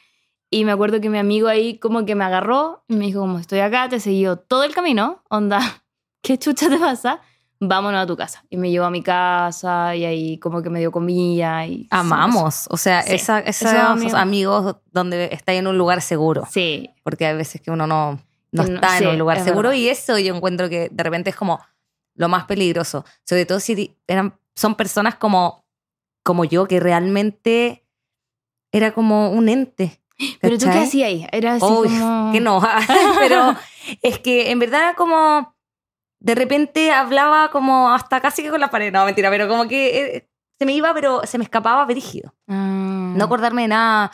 [0.51, 3.39] Y me acuerdo que mi amigo ahí como que me agarró y me dijo como
[3.39, 5.59] estoy acá, te siguió todo el camino, onda,
[6.23, 7.21] ¿qué chucha te pasa?
[7.61, 8.45] Vámonos a tu casa.
[8.51, 11.89] Y me llevó a mi casa y ahí como que me dio comida y...
[11.91, 12.67] Amamos.
[12.71, 14.77] O sea, Sí, esa, esos esos amigos.
[14.93, 16.47] donde está en un lugar seguro.
[16.51, 18.21] Sí, Porque hay veces que uno no,
[18.53, 19.71] no está sí, en un lugar seguro.
[19.71, 19.83] verdad.
[19.83, 21.59] Y eso yo encuentro que de repente es como
[22.15, 23.05] lo más peligroso.
[23.25, 25.65] Sobre todo si eran, son personas como,
[26.23, 27.85] como yo, que realmente
[28.71, 30.01] era como un ente.
[30.41, 31.27] pero tú qué hacías ahí?
[31.33, 32.31] Era así Uy, como...
[32.33, 32.61] que no.
[33.19, 33.57] Pero
[34.03, 35.57] es que en verdad como
[36.21, 38.93] de repente hablaba como hasta casi que con la pared.
[38.93, 40.29] No, mentira, pero como que eh,
[40.59, 42.35] se me iba, pero se me escapaba brígido.
[42.49, 43.13] Ah.
[43.17, 44.13] No acordarme de nada.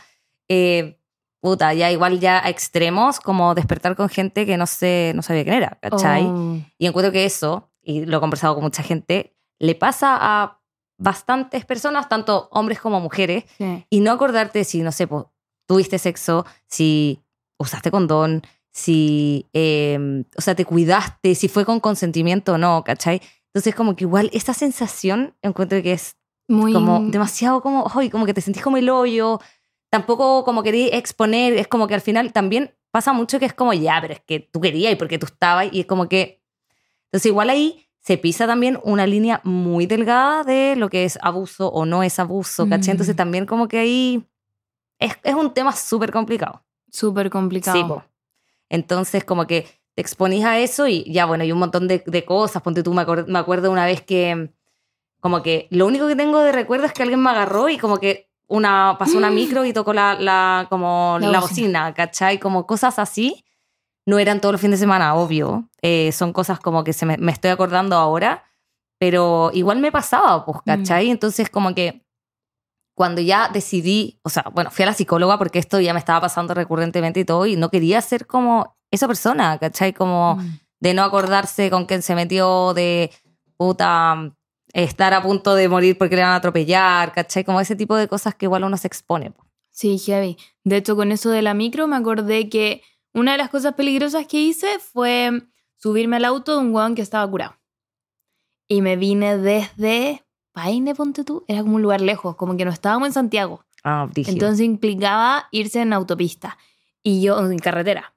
[0.49, 0.99] eh,
[1.41, 5.43] puta, ya igual ya a extremos, como despertar con gente que no sé, no sabía
[5.45, 6.25] quién era, ¿cachai?
[6.25, 6.59] Oh.
[6.79, 10.61] Y encuentro que eso, y lo he conversado con mucha gente, le pasa a
[10.97, 13.85] bastantes personas, tanto hombres como mujeres, Sí.
[13.91, 15.25] y no acordarte si, no sé, pues,
[15.67, 17.21] tuviste sexo, si
[17.59, 18.43] usaste condón,
[18.75, 23.23] si, eh, o sea, te cuidaste, si fue con consentimiento o no, ¿cachai?
[23.47, 26.17] Entonces, como que igual esta sensación encuentro que es
[26.49, 26.73] Muy.
[26.73, 29.39] como demasiado como, ay, como que te sentís como el hoyo,
[29.91, 33.73] tampoco como querías exponer, es como que al final también pasa mucho que es como,
[33.73, 36.43] ya, pero es que tú querías y porque tú estabas y es como que,
[37.07, 41.69] entonces igual ahí se pisa también una línea muy delgada de lo que es abuso
[41.69, 42.89] o no es abuso, ¿cachai?
[42.89, 42.91] Mm.
[42.91, 44.29] Entonces también como que ahí
[44.99, 46.65] es, es un tema súper complicado.
[46.91, 47.77] Súper complicado.
[47.77, 48.03] Sí, po.
[48.69, 52.25] Entonces, como que te exponís a eso y ya, bueno, hay un montón de, de
[52.25, 52.63] cosas.
[52.63, 54.51] Ponte tú, me, acor- me acuerdo una vez que,
[55.21, 57.99] como que lo único que tengo de recuerdo es que alguien me agarró y como
[57.99, 61.89] que una, pasó una micro y tocó la, la, como La la, bocina.
[61.89, 62.39] bocina, ¿cachai?
[62.39, 63.45] Como cosas así.
[64.07, 65.71] No eran todos los fines de semana, obvio.
[65.81, 68.45] Eh, son cosas como que se me, me estoy acordando ahora,
[68.99, 71.09] pero igual me pasaba, pues, ¿cachai?
[71.11, 72.04] Entonces, como que
[72.95, 76.21] cuando ya decidí, o sea, bueno, fui a la psicóloga porque esto ya me estaba
[76.23, 79.93] pasando recurrentemente y todo, y no quería ser como esa persona, ¿cachai?
[79.93, 80.59] Como Mm.
[80.81, 83.11] de no acordarse con quién se metió, de
[83.57, 84.33] puta,
[84.73, 87.45] estar a punto de morir porque le van a atropellar, ¿cachai?
[87.45, 89.31] Como ese tipo de cosas que igual uno se expone.
[89.31, 89.45] po.
[89.71, 90.37] Sí, heavy.
[90.63, 94.27] De hecho, con eso de la micro me acordé que una de las cosas peligrosas
[94.27, 95.43] que hice fue
[95.77, 97.57] subirme al auto de un weón que estaba curado.
[98.69, 100.24] Y me vine desde
[100.55, 101.45] Paine, ponte tú.
[101.49, 103.65] Era como un lugar lejos, como que no estábamos en Santiago.
[103.83, 104.33] Ah, brígido.
[104.33, 106.57] Entonces implicaba irse en autopista
[107.03, 108.15] y yo en carretera.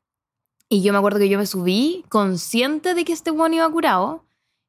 [0.69, 4.23] Y yo me acuerdo que yo me subí consciente de que este weón iba curado,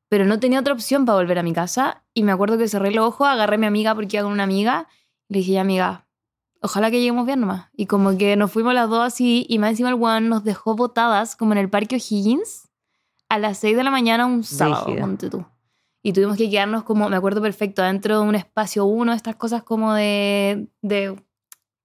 [0.08, 2.02] pero no tenía otra opción para volver a mi casa.
[2.14, 4.44] Y me acuerdo que cerré los ojos, agarré a mi amiga porque iba con una
[4.44, 4.88] amiga.
[5.28, 6.06] Y le dije, ya, amiga,
[6.62, 7.68] ojalá que lleguemos bien nomás.
[7.76, 10.74] Y como que nos fuimos las dos así, y más encima el weón nos dejó
[10.74, 12.68] botadas como en el Parque O'Higgins
[13.28, 15.44] a las 6 de la mañana un sábado, ponte tú.
[16.02, 19.62] Y tuvimos que quedarnos como, me acuerdo perfecto, adentro de un espacio uno, estas cosas
[19.62, 21.16] como de, de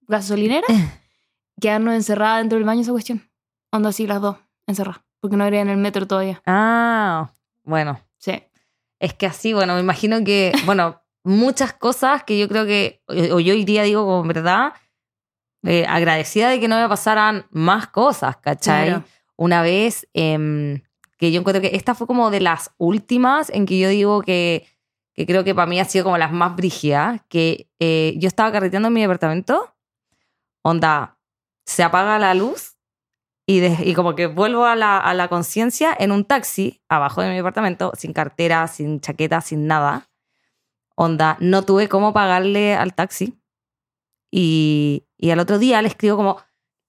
[0.07, 0.67] gasolinera,
[1.59, 3.29] quedarnos encerradas dentro del baño esa cuestión.
[3.71, 6.41] Onda así las dos, encerradas, porque no habría en el metro todavía.
[6.45, 7.99] Ah, bueno.
[8.17, 8.43] Sí.
[8.99, 13.39] Es que así, bueno, me imagino que, bueno, muchas cosas que yo creo que, o
[13.39, 14.73] yo hoy día digo como en verdad,
[15.63, 18.87] eh, agradecida de que no me pasaran más cosas, ¿cachai?
[18.87, 19.03] Claro.
[19.35, 20.81] Una vez em,
[21.17, 24.67] que yo encuentro que esta fue como de las últimas en que yo digo que,
[25.13, 28.51] que creo que para mí ha sido como las más brígidas, que eh, yo estaba
[28.51, 29.75] carreteando en mi departamento,
[30.63, 31.17] onda,
[31.65, 32.77] se apaga la luz
[33.45, 37.21] y, de- y como que vuelvo a la, a la conciencia en un taxi abajo
[37.21, 40.09] de mi departamento, sin cartera, sin chaqueta, sin nada.
[40.95, 43.39] Onda, no tuve cómo pagarle al taxi.
[44.31, 46.37] Y, y al otro día le escribo como,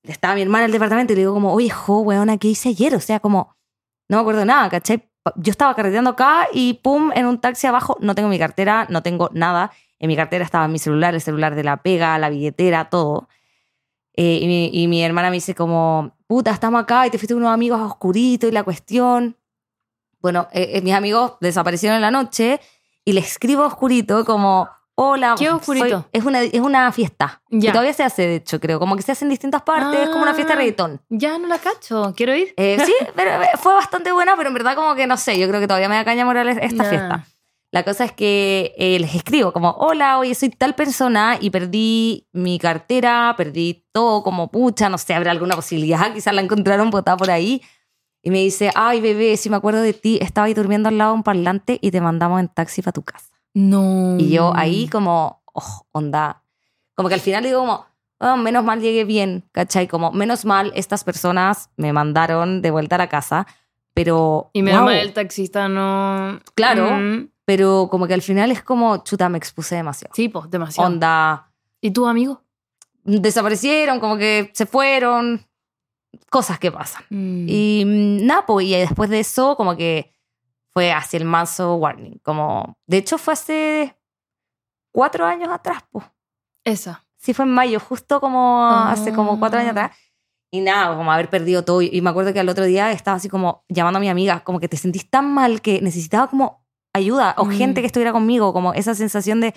[0.03, 2.71] estaba mi hermana en el departamento y le digo como, oye, jo, weona, ¿qué hice
[2.71, 2.95] ayer?
[2.95, 3.55] O sea, como,
[4.09, 5.09] no me acuerdo nada, ¿cachai?
[5.37, 9.03] Yo estaba carreteando acá y pum, en un taxi abajo, no tengo mi cartera, no
[9.03, 9.73] tengo nada.
[9.99, 13.29] En mi cartera estaba mi celular, el celular de la pega, la billetera, todo.
[14.17, 17.81] Eh, y, mi, hermana me dice como, puta, estamos acá y te fuiste unos amigos
[17.81, 19.37] a oscurito y la cuestión.
[20.21, 22.61] Bueno, eh, eh, mis amigos desaparecieron en la noche
[23.05, 25.35] y le escribo a oscurito como, hola.
[25.39, 25.87] ¿Qué Oscurito?
[25.89, 27.43] soy- es, una, es una fiesta.
[27.51, 27.69] Ya.
[27.69, 28.79] Que todavía se hace, de hecho, creo.
[28.79, 30.63] Como que se hace en distintas partes, es como una fiesta de Ah.
[30.63, 31.01] reggaetón.
[31.09, 32.55] Ya no la cacho, quiero ir.
[32.57, 35.49] Eh, sí, pero eh, fue bastante buena, pero en verdad como que no sé, yo
[35.49, 36.89] creo que todavía me da caña moral esta Nah.
[36.91, 37.27] fiesta.
[37.73, 42.29] La cosa es que eh, les escribo como, hola, oye, soy tal persona y perdí
[42.33, 47.17] mi cartera, perdí todo como pucha, no sé, habrá alguna posibilidad, quizás la encontraron botada
[47.17, 47.63] por ahí.
[48.23, 51.11] Y me dice, ay, bebé, si me acuerdo de ti, estaba ahí durmiendo al lado
[51.11, 53.34] de un parlante y te mandamos en taxi para tu casa.
[53.55, 54.17] No.
[54.19, 56.43] Y yo ahí como, oh, onda.
[56.95, 57.87] Como que al final digo como,
[58.21, 59.89] "Oh, menos mal llegué bien, ¿cachai?
[59.89, 63.47] Como, menos mal estas personas me mandaron de vuelta a la casa,
[63.95, 64.51] pero...
[64.53, 66.41] Y menos wow, mal el taxista no.
[66.55, 66.91] Claro.
[66.97, 70.15] Mm, Pero como que al final es como, chuta, me expuse demasiado.
[70.15, 70.89] sí, pues, demasiado.
[70.89, 72.41] Onda, ¿Y tu amigo?
[73.05, 75.47] desaparecieron, como que se fueron,
[76.31, 77.03] cosas que pasan.
[77.11, 77.47] Mm.
[77.49, 80.14] Y mm, nada, pues, y después de eso, como que
[80.75, 82.19] fue hacia el manso warning.
[82.23, 83.97] Como, de hecho, fue hace
[84.93, 86.05] cuatro años atrás, pues.
[86.65, 87.05] Esa.
[87.17, 89.97] Sí, fue en mayo, justo como hace como cuatro años atrás.
[90.51, 91.81] Y nada, como haber perdido todo.
[91.83, 94.61] Y me acuerdo que al otro día estaba así como llamando a mi amiga, como
[94.61, 97.51] que te sentís tan mal que necesitaba como ayuda o Mm.
[97.53, 99.55] gente que estuviera conmigo, como esa sensación de,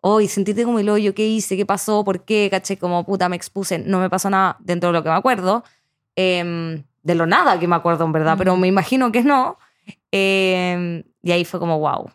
[0.00, 1.56] hoy sentirte como el hoyo, ¿qué hice?
[1.56, 2.04] ¿Qué pasó?
[2.04, 2.48] ¿Por qué?
[2.50, 3.78] Caché, como puta, me expuse.
[3.78, 5.64] No me pasó nada dentro de lo que me acuerdo.
[6.16, 8.60] Em, de lo nada que me acuerdo, en verdad, pero Mm.
[8.60, 9.58] me imagino que no.
[10.10, 12.10] Em, y ahí fue como, wow.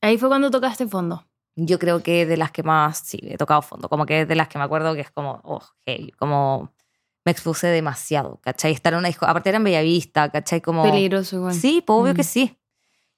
[0.00, 1.24] Ahí fue cuando tocaste fondo.
[1.56, 4.48] Yo creo que de las que más, sí, he tocado fondo, como que de las
[4.48, 6.72] que me acuerdo que es como, oh, hey, como
[7.24, 8.72] me expuse demasiado, ¿cachai?
[8.72, 10.60] Estar en una disco, aparte era en Bellavista, ¿cachai?
[10.60, 11.54] Como, Peligroso igual.
[11.54, 12.16] sí, pues obvio Mm.
[12.16, 12.56] que sí.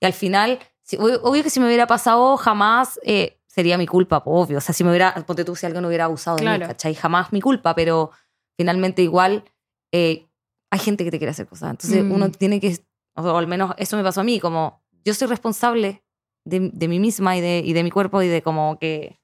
[0.01, 3.87] Y al final Sí, obvio, obvio que si me hubiera pasado jamás eh, sería mi
[3.87, 4.59] culpa, po, obvio.
[4.59, 6.61] O sea, si me hubiera, ponte tú si alguien hubiera abusado de Claro.
[6.61, 6.95] mí, ¿cachai?
[6.97, 8.11] Jamás mi culpa, pero
[8.57, 9.45] finalmente igual
[9.93, 10.27] eh,
[10.71, 11.71] hay gente que te quiere hacer cosas.
[11.71, 12.11] Entonces Mm.
[12.13, 12.77] uno tiene que,
[13.15, 16.03] o al menos eso me pasó a mí, como yo soy responsable
[16.45, 19.21] de, de mí misma y de, y de mi cuerpo y de como que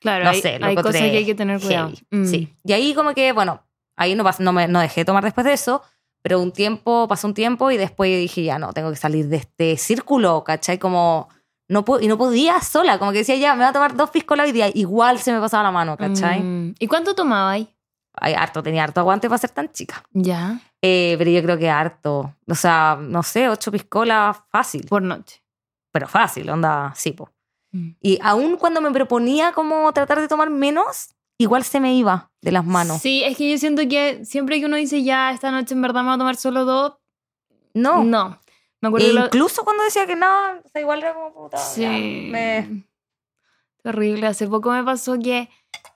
[0.00, 1.92] Claro, no hay, sé, lo hay cosas que hay que tener cuidado.
[2.10, 2.26] Mm.
[2.26, 2.54] Sí.
[2.64, 3.62] Y ahí como que, bueno,
[3.96, 5.82] ahí no, no, me, no dejé de tomar después de eso,
[6.22, 9.36] pero un tiempo, pasó un tiempo y después dije, ya no, tengo que salir de
[9.36, 10.78] este círculo, ¿cachai?
[10.78, 11.28] Como,
[11.68, 14.46] no y no podía sola, como que decía, ya, me voy a tomar dos piscolas
[14.46, 16.42] hoy día, igual se me pasaba la mano, ¿cachai?
[16.42, 16.74] Mm.
[16.78, 17.68] ¿Y cuánto tomaba ahí?
[18.18, 20.02] Ay, harto, tenía harto aguante para ser tan chica.
[20.12, 25.02] Ya, Eh, pero yo creo que harto, o sea, no sé, ocho piscolas, fácil, por
[25.02, 25.42] noche.
[25.90, 27.30] pero fácil, onda, sí, po.
[27.72, 27.88] Mm.
[28.00, 32.52] Y aún cuando me proponía como tratar de tomar menos, igual se me iba de
[32.52, 33.00] las manos.
[33.02, 36.02] Sí, es que yo siento que siempre que uno dice ya, esta noche en verdad
[36.02, 36.92] me voy a tomar solo dos,
[37.74, 38.04] No.
[38.04, 38.38] no.
[38.80, 40.26] Me E acuerdo lo- incluso cuando decía que no,
[40.64, 41.56] o sea, igual era como puta.
[41.58, 41.80] Sí.
[41.82, 42.84] ya, me-
[43.82, 44.26] Terrible.
[44.26, 45.48] Hace poco me pasó que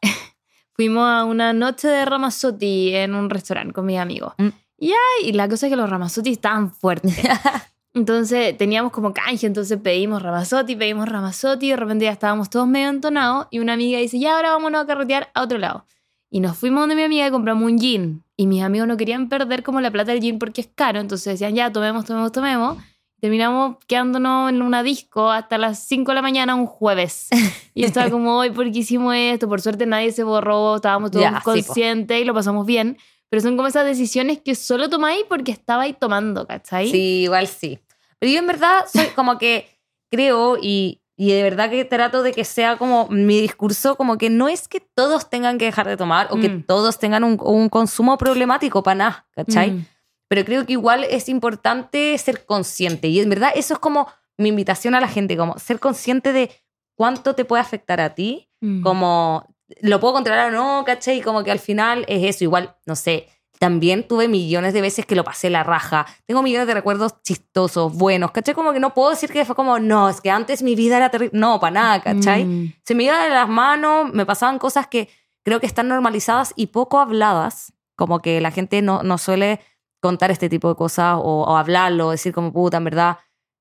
[0.74, 4.32] fuimos a una noche de Ramazotti en un restaurante con mis amigos.
[4.38, 4.48] Mm.
[4.80, 7.14] Y, ay, y la cosa es que los Ramazotti estaban fuertes.
[7.94, 12.68] Entonces teníamos como canje, entonces pedimos Ramazotti, pedimos Ramazotti, y de repente ya estábamos todos
[12.68, 15.84] medio entonados y una amiga dice, ya ahora vámonos a carretear a otro lado.
[16.30, 18.22] Y nos fuimos donde mi amiga y compramos un gin.
[18.36, 21.32] Y mis amigos no querían perder como la plata del gin porque es caro, entonces
[21.32, 22.78] decían, ya, tomemos, tomemos, tomemos.
[23.20, 27.28] Terminamos quedándonos en una disco hasta las 5 de la mañana un jueves.
[27.74, 29.48] Y estaba como, hoy, ¿por qué hicimos esto?
[29.48, 31.52] Por suerte nadie se borró, estábamos todos Ya, sí, po.
[31.52, 32.98] conscientes y lo pasamos bien.
[33.30, 36.90] Pero son como esas decisiones que solo tomáis porque estabais tomando, ¿cachai?
[36.90, 37.78] Sí, igual sí.
[38.18, 39.68] Pero yo en verdad soy como que
[40.10, 44.30] creo y, y de verdad que trato de que sea como mi discurso, como que
[44.30, 46.64] no es que todos tengan que dejar de tomar o que Mm.
[46.64, 49.70] todos tengan un, un consumo problemático para nada, ¿cachai?
[49.72, 49.86] Mm.
[50.28, 53.08] Pero creo que igual es importante ser consciente.
[53.08, 56.50] Y en verdad eso es como mi invitación a la gente, como ser consciente de
[56.96, 58.82] cuánto te puede afectar a ti Mm.
[58.82, 59.46] como
[59.80, 61.18] lo puedo controlar o no, ¿cachai?
[61.18, 63.28] Y como que al final es eso, igual, no sé,
[63.58, 67.92] también tuve millones de veces que lo pasé la raja, tengo millones de recuerdos chistosos,
[67.94, 68.54] buenos, ¿cachai?
[68.54, 71.10] Como que no puedo decir que fue como, no, es que antes mi vida era
[71.10, 72.44] terrible, no, para nada, ¿cachai?
[72.44, 72.72] Mm.
[72.84, 75.08] Se me iba de las manos, me pasaban cosas que
[75.44, 79.60] creo que están normalizadas y poco habladas, como que la gente no, no suele
[80.00, 83.18] contar este tipo de cosas o, o hablarlo, decir como puta, en verdad,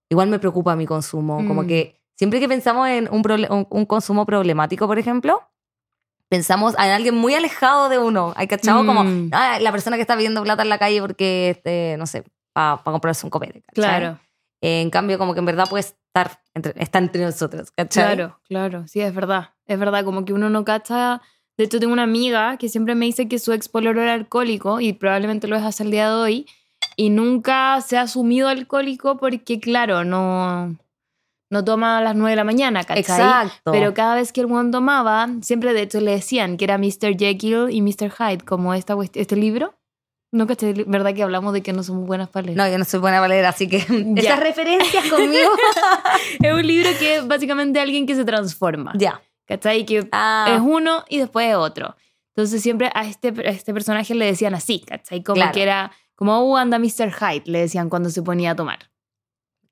[0.10, 1.68] igual me preocupa mi consumo, como Mm.
[1.68, 5.42] que siempre que pensamos en un, un, un consumo problemático, por ejemplo,
[6.30, 8.86] pensamos en alguien muy alejado de uno, ¿hay cachado?
[8.86, 9.30] Como Mm.
[9.34, 12.82] ah, la persona que está pidiendo plata en la calle porque, este, no sé, para
[12.84, 13.84] comprarse un copete, ¿cachai?
[14.00, 14.20] Claro,
[14.62, 18.16] En cambio, como que en verdad puede estar entre, está entre nosotros, ¿cachai?
[18.16, 18.88] claro, claro.
[18.88, 19.52] Sí, es verdad.
[19.66, 21.22] Es verdad, como que uno no cacha.
[21.58, 24.80] De hecho, tengo una amiga que siempre me dice que su ex pololo era alcohólico
[24.82, 26.46] y probablemente lo es hasta el día de hoy.
[26.98, 30.76] Y nunca se ha asumido alcohólico porque, claro, no,
[31.50, 33.02] no toma a las 9 de la mañana, ¿cachai?
[33.02, 33.72] Exacto.
[33.72, 37.18] Pero cada vez que el mundo tomaba, siempre de hecho le decían que era Mr.
[37.18, 38.12] Jekyll y Mr.
[38.12, 39.74] Hyde, como esta, este libro.
[40.32, 42.58] No, que ¿verdad que hablamos de que no somos buenas para leer?
[42.58, 43.78] No, yo no soy buena valera, así que
[44.16, 45.50] esas referencias conmigo.
[46.44, 48.94] Es un libro que es básicamente alguien que se transforma.
[48.96, 49.20] ya.
[49.48, 49.84] ¿Cachai?
[49.88, 51.96] Que Ah, es uno y después es otro.
[52.36, 55.24] Entonces siempre a este, a este personaje le decían así, ¿cachai?
[55.24, 55.52] Como Claro.
[55.52, 57.12] que era, como, oh, anda Mr.
[57.12, 58.78] Hyde, le decían cuando se ponía a tomar.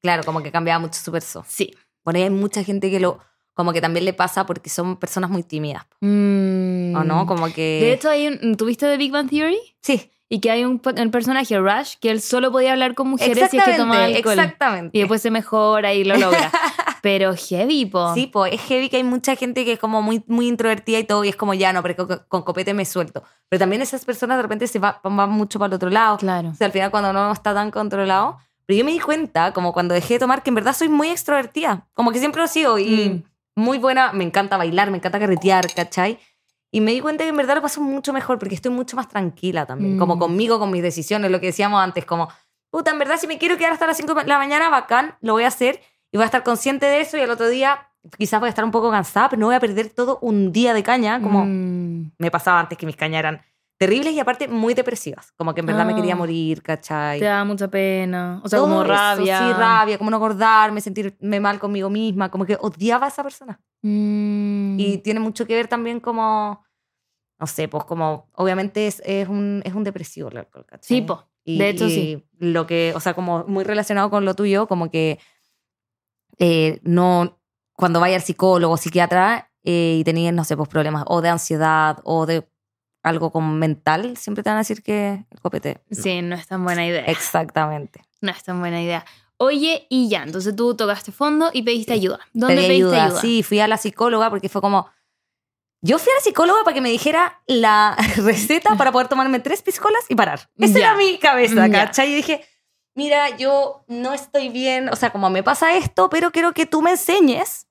[0.02, 1.44] Claro, como que cambiaba mucho su verso.
[1.48, 1.74] Sí.
[2.04, 3.20] Por ahí hay mucha gente que lo,
[3.54, 6.96] como que también le pasa porque son personas muy tímidas, Mm.
[6.96, 7.26] ¿o no?
[7.26, 7.80] Como que...
[7.82, 9.60] De hecho, hay un, ¿tuviste The Big Bang Theory?
[9.82, 13.08] sí, Y que hay un, pe- un personaje, Rush, que él solo podía hablar con
[13.08, 14.34] mujeres si es que tomaba alcohol.
[14.40, 14.98] exactamente.
[14.98, 16.52] Y después se mejora y lo logra.
[17.02, 18.14] Pero heavy, po.
[18.14, 21.04] Sí, pues es heavy que hay mucha gente que es como muy, muy introvertida y
[21.06, 23.24] todo, y es como ya no, pero con, con copete me suelto.
[23.48, 26.18] Pero también esas personas de repente se va- van mucho para el otro lado.
[26.18, 26.50] Claro.
[26.50, 28.40] O sea, al final cuando no está tan controlado.
[28.68, 31.10] Pero yo me di cuenta, como cuando dejé de tomar, que en verdad soy muy
[31.10, 31.88] extrovertida.
[31.96, 33.24] Como que siempre lo he sido y Mm.
[33.64, 34.12] muy buena.
[34.14, 36.20] Me encanta bailar, me encanta carretear, ¿cachai?
[36.70, 39.08] Y me di cuenta que en verdad lo paso mucho mejor porque estoy mucho más
[39.08, 39.96] tranquila también.
[39.96, 40.00] Mm.
[40.00, 42.04] Como conmigo, con mis decisiones, lo que decíamos antes.
[42.06, 42.28] Como,
[42.70, 45.34] puta, en verdad si me quiero quedar hasta las 5 de la mañana, bacán, lo
[45.34, 45.82] voy a hacer.
[46.12, 48.64] Y voy a estar consciente de eso y al otro día quizás voy a estar
[48.66, 52.12] un poco cansada, pero no voy a perder todo un día de caña, como Mm.
[52.20, 53.42] me pasaba antes que mis cañas eran
[53.78, 55.32] terribles y aparte muy depresivas.
[55.38, 56.18] Como que en verdad me quería Ah.
[56.18, 57.20] morir, ¿cachai?
[57.20, 58.42] Te da mucha pena.
[58.44, 59.38] O sea, Todo como eso, rabia.
[59.40, 63.60] sí, rabia, como no acordarme, sentirme mal conmigo misma, como que odiaba a esa persona.
[63.84, 64.80] Mm.
[64.80, 66.64] Y tiene mucho que ver también como,
[67.40, 70.88] no sé, pues como, obviamente es, es, un, es un depresivo el alcohol, ¿cachai?
[71.00, 71.06] Sí.
[71.46, 72.28] Y- De hecho, y sí.
[72.40, 75.20] Lo que, o sea, como muy relacionado con lo tuyo, como que
[76.40, 77.40] eh, no,
[77.74, 81.30] cuando vaya al psicólogo o psiquiatra eh, y tenías, no sé, pues problemas o de
[81.30, 82.50] ansiedad o de
[83.08, 85.82] algo como mental, siempre te van a decir que el copete.
[85.92, 87.06] Sí, no es tan buena idea.
[87.06, 88.02] Exactamente.
[88.22, 89.06] No es tan buena idea.
[89.38, 92.20] Oye, y ya, entonces tú tocaste fondo y pediste ayuda.
[92.34, 93.06] ¿Dónde Pedí pediste ayuda?
[93.06, 93.22] ayuda.
[93.22, 94.90] Sí, fui a la psicóloga porque fue como.
[95.82, 99.62] Yo fui a la psicóloga para que me dijera la receta para poder tomarme tres
[99.62, 100.50] piscolas y parar.
[100.58, 101.70] Esa era mi cabeza.
[101.70, 102.12] ¿cachai?
[102.12, 102.44] Y dije,
[102.96, 106.82] mira, yo no estoy bien, o sea, como me pasa esto, pero quiero que tú
[106.82, 107.68] me enseñes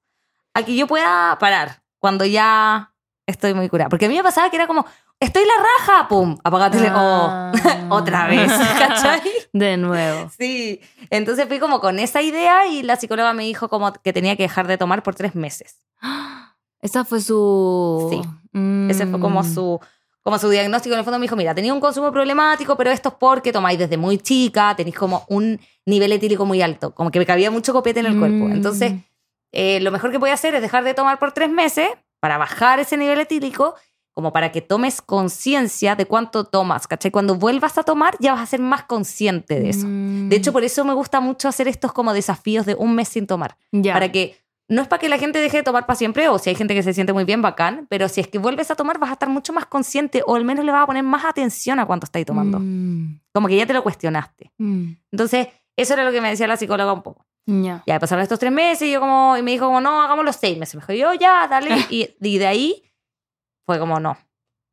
[0.55, 2.95] a que yo pueda parar cuando ya
[3.27, 3.89] estoy muy curada.
[3.91, 4.87] Porque a mí me pasaba que era como,
[5.21, 6.79] estoy la raja, pum, apagate.
[6.91, 7.53] Ah.
[7.89, 9.23] Oh, otra vez, ¿cachai?
[9.53, 10.31] De nuevo.
[10.39, 14.37] Sí, entonces fui como con esa idea y la psicóloga me dijo como que tenía
[14.37, 15.87] que dejar de tomar por tres meses.
[16.81, 18.09] Esa fue su...
[18.11, 18.29] Sí.
[18.53, 18.91] Mm.
[18.91, 19.81] Ese fue como su,
[20.23, 20.95] como su diagnóstico.
[20.95, 23.79] En el fondo me dijo, mira, tenía un consumo problemático, pero esto es porque tomáis
[23.79, 27.73] desde muy chica, tenéis como un nivel etílico muy alto, como que me cabía mucho
[27.73, 28.45] copete en el cuerpo.
[28.45, 28.53] Mm.
[28.53, 28.93] Entonces,
[29.53, 31.89] eh, lo mejor que voy a hacer es dejar de tomar por tres meses
[32.21, 33.75] para bajar ese nivel etílico,
[34.17, 37.11] como para que tomes conciencia de cuánto tomas, ¿cachai?
[37.11, 39.87] Cuando vuelvas a tomar ya vas a ser más consciente de eso.
[39.87, 40.31] Mm.
[40.31, 43.27] De hecho, por eso me gusta mucho hacer estos como desafíos de un mes sin
[43.27, 43.59] tomar.
[43.73, 43.93] Ya.
[43.93, 46.49] Para que no es para que la gente deje de tomar para siempre, o si
[46.49, 48.99] hay gente que se siente muy bien, bacán, pero si es que vuelves a tomar
[48.99, 51.79] vas a estar mucho más consciente o al menos le vas a poner más atención
[51.79, 52.59] a cuánto estáis tomando.
[52.59, 53.21] Mm.
[53.35, 54.51] Como que ya te lo cuestionaste.
[54.57, 54.93] Mm.
[55.13, 57.27] Entonces, eso era lo que me decía la psicóloga un poco.
[57.45, 57.83] Ya.
[57.87, 60.37] Ya pasaron estos tres meses y yo como, y me dijo como, no, hagamos los
[60.37, 60.75] seis meses.
[60.75, 61.69] Me dijo, yo ya, dale.
[61.91, 62.83] y, y de ahí
[63.67, 64.17] fue como, no.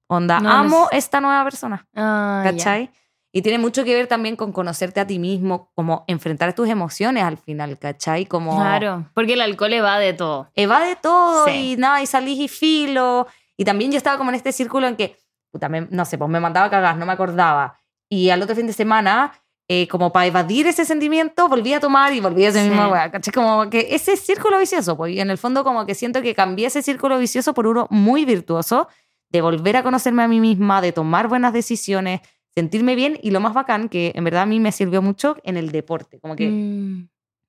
[0.07, 1.87] Onda, No, amo no esta nueva persona.
[1.95, 2.41] Ah.
[2.45, 2.91] ¿Cachai?
[3.35, 7.23] Y tiene mucho que ver también con conocerte a ti mismo, como enfrentar tus emociones
[7.23, 8.27] al final, ¿cachai?
[8.27, 10.51] Como Claro, porque el alcohol va de todo.
[10.53, 11.71] evade todo Sí.
[11.73, 13.25] y nada, y salís y filo.
[13.57, 15.17] Y también yo estaba como en este círculo en que,
[15.51, 17.79] puta, me- no sé, pues me mandaba a cagar, no me acordaba.
[18.07, 19.31] Y al otro fin de semana,
[19.67, 22.69] eh, como para evadir ese sentimiento, volví a tomar y volví a esa Sí.
[22.69, 23.33] misma weá, ¿cachai?
[23.33, 26.67] Como que ese círculo vicioso, pues, y en el fondo como que siento que cambié
[26.67, 28.87] ese círculo vicioso por uno muy virtuoso,
[29.29, 32.21] de volver a conocerme a mí misma, de tomar buenas decisiones,
[32.53, 35.57] sentirme bien y lo más bacán, que en verdad a mí me sirvió mucho en
[35.57, 37.07] el deporte, como que Mm.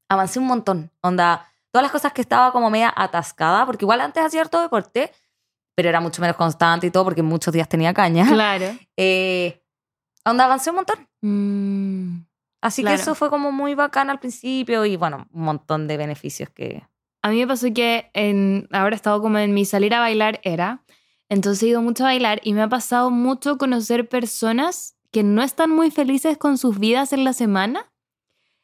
[0.09, 0.91] avancé un montón.
[1.03, 5.11] Onda, todas las cosas que estaba como media atascada, porque igual antes hacía harto deporte,
[5.75, 8.25] pero era mucho menos constante y todo, porque muchos días tenía caña.
[8.29, 8.67] Claro.
[8.97, 9.61] Eh,
[10.25, 11.09] onda, avancé un montón.
[11.23, 12.25] Mm.
[12.61, 12.97] Así Claro.
[12.97, 16.83] que eso fue como muy bacán al principio y bueno, un montón de beneficios que...
[17.23, 20.41] A mí me pasó que en, ahora he estado como en mi salir a bailar
[20.45, 20.83] era,
[21.29, 25.43] entonces he ido mucho a bailar y me ha pasado mucho conocer personas que no
[25.43, 27.93] están muy felices con sus vidas en la semana.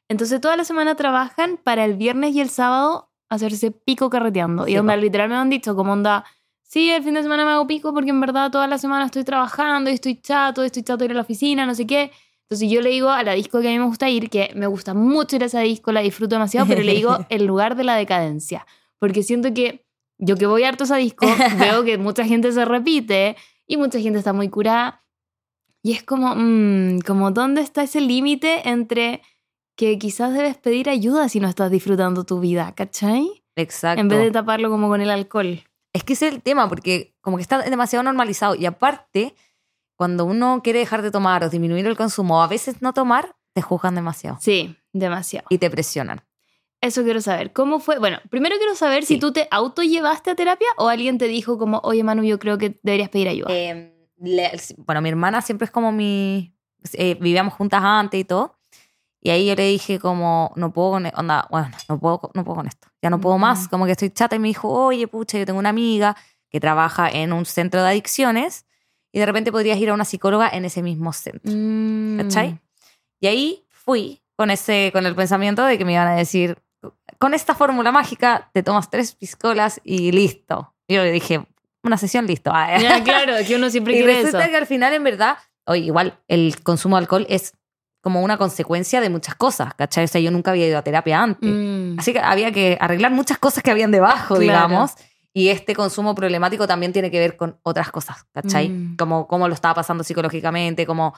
[0.09, 4.65] Entonces toda la semana trabajan para el viernes y el sábado hacerse pico carreteando.
[4.65, 6.25] Sí, y onda, literal me han dicho como onda,
[6.71, 9.25] sí, el fin de semana me hago pico porque en verdad toda la semana estoy
[9.25, 12.13] trabajando y estoy chato, estoy chato de ir a la oficina, no sé qué.
[12.45, 14.67] Entonces yo le digo a la disco que a mí me gusta ir, que me
[14.67, 17.85] gusta mucho ir a esa disco, la disfruto demasiado, pero le digo el lugar de
[17.85, 18.67] la decadencia.
[18.99, 19.85] Porque siento que
[20.19, 21.27] yo que voy harto a esa disco,
[21.59, 25.05] veo que mucha gente se repite y mucha gente está muy curada.
[25.83, 29.23] Y es como, mm, como ¿dónde está ese límite entre
[29.77, 33.43] que quizás debes pedir ayuda si no estás disfrutando tu vida, ¿cachai?
[33.57, 34.01] Exacto.
[34.01, 35.63] En vez de taparlo como con el alcohol.
[35.93, 38.55] Es que ese es el tema, porque como que está demasiado normalizado.
[38.55, 39.35] Y aparte,
[39.97, 43.35] cuando uno quiere dejar de tomar o disminuir el consumo o a veces no tomar,
[43.53, 45.47] te juzgan demasiado Sí, demasiado.
[45.51, 46.23] y te presionan.
[46.81, 47.53] Eso quiero saber.
[47.53, 47.99] ¿Cómo fue?
[47.99, 51.59] Bueno, primero quiero saber si tú te auto llevaste a terapia o alguien te dijo
[51.59, 53.49] como, oye Manu, yo creo que deberías pedir ayuda.
[53.53, 56.55] Eh, le- bueno, mi hermana siempre es como mi...
[56.95, 58.57] eh, vivíamos juntas antes y todo.
[59.23, 61.07] Y ahí yo le dije como, no puedo con...
[61.07, 62.89] e- Onda, bueno, no puedo, no puedo con esto.
[63.03, 63.69] Ya no puedo más.
[63.69, 64.37] Como que estoy chata.
[64.37, 66.17] Y me dijo, oye, pucha, yo tengo una amiga
[66.51, 68.65] que trabaja en un centro de adicciones
[69.13, 71.53] y de repente podrías ir a una psicóloga en ese mismo centro.
[71.55, 72.19] Mm.
[72.19, 72.61] ¿Cachai?
[73.21, 76.57] Y ahí fui con, ese, con el pensamiento de que me iban a decir,
[77.19, 80.75] con esta fórmula mágica te tomas tres piscolas y listo.
[80.89, 81.47] Yo dije,
[81.83, 82.51] una sesión, listo.
[82.53, 84.51] Ya, claro, que uno siempre y quiere resulta eso.
[84.51, 87.53] que al final, en verdad, oye, igual el consumo de alcohol es
[88.01, 90.05] como una consecuencia de muchas cosas, ¿cachai?
[90.05, 91.51] O sea, yo nunca había ido a terapia antes.
[91.53, 91.99] Mm.
[91.99, 94.41] Así que había que arreglar muchas cosas que habían debajo, Claro.
[94.41, 94.93] digamos.
[95.33, 98.69] Y este consumo problemático también tiene que ver con otras cosas, ¿cachai?
[98.69, 98.97] Mm.
[98.97, 101.15] Como cómo lo estaba pasando psicológicamente, como...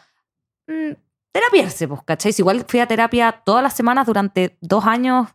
[0.67, 0.93] mm,
[1.33, 2.33] terapiarse, pues, ¿cachai?
[2.33, 5.29] Si igual fui a terapia todas las semanas durante dos años,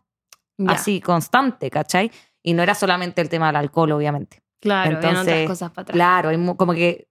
[0.56, 2.10] Ya, así, constante, ¿cachai?
[2.42, 4.42] Y no era solamente el tema del alcohol, obviamente.
[4.60, 5.94] Claro, habían otras Entonces, cosas para atrás.
[5.94, 7.08] Claro, como que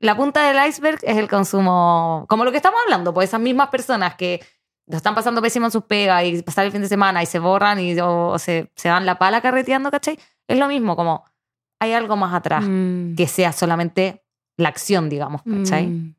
[0.00, 3.68] la punta del iceberg es el consumo, como lo que estamos hablando, pues esas mismas
[3.68, 4.40] personas que
[4.88, 7.38] lo están pasando pésimo en sus pegas y pasar el fin de semana y se
[7.38, 10.18] borran y o, o se, se dan la pala carreteando, ¿cachai?
[10.46, 11.24] Es lo mismo, como
[11.80, 13.14] hay algo más atrás Mm.
[13.16, 14.22] que sea solamente
[14.56, 15.86] la acción, digamos, ¿cachai?
[15.88, 16.14] Mm.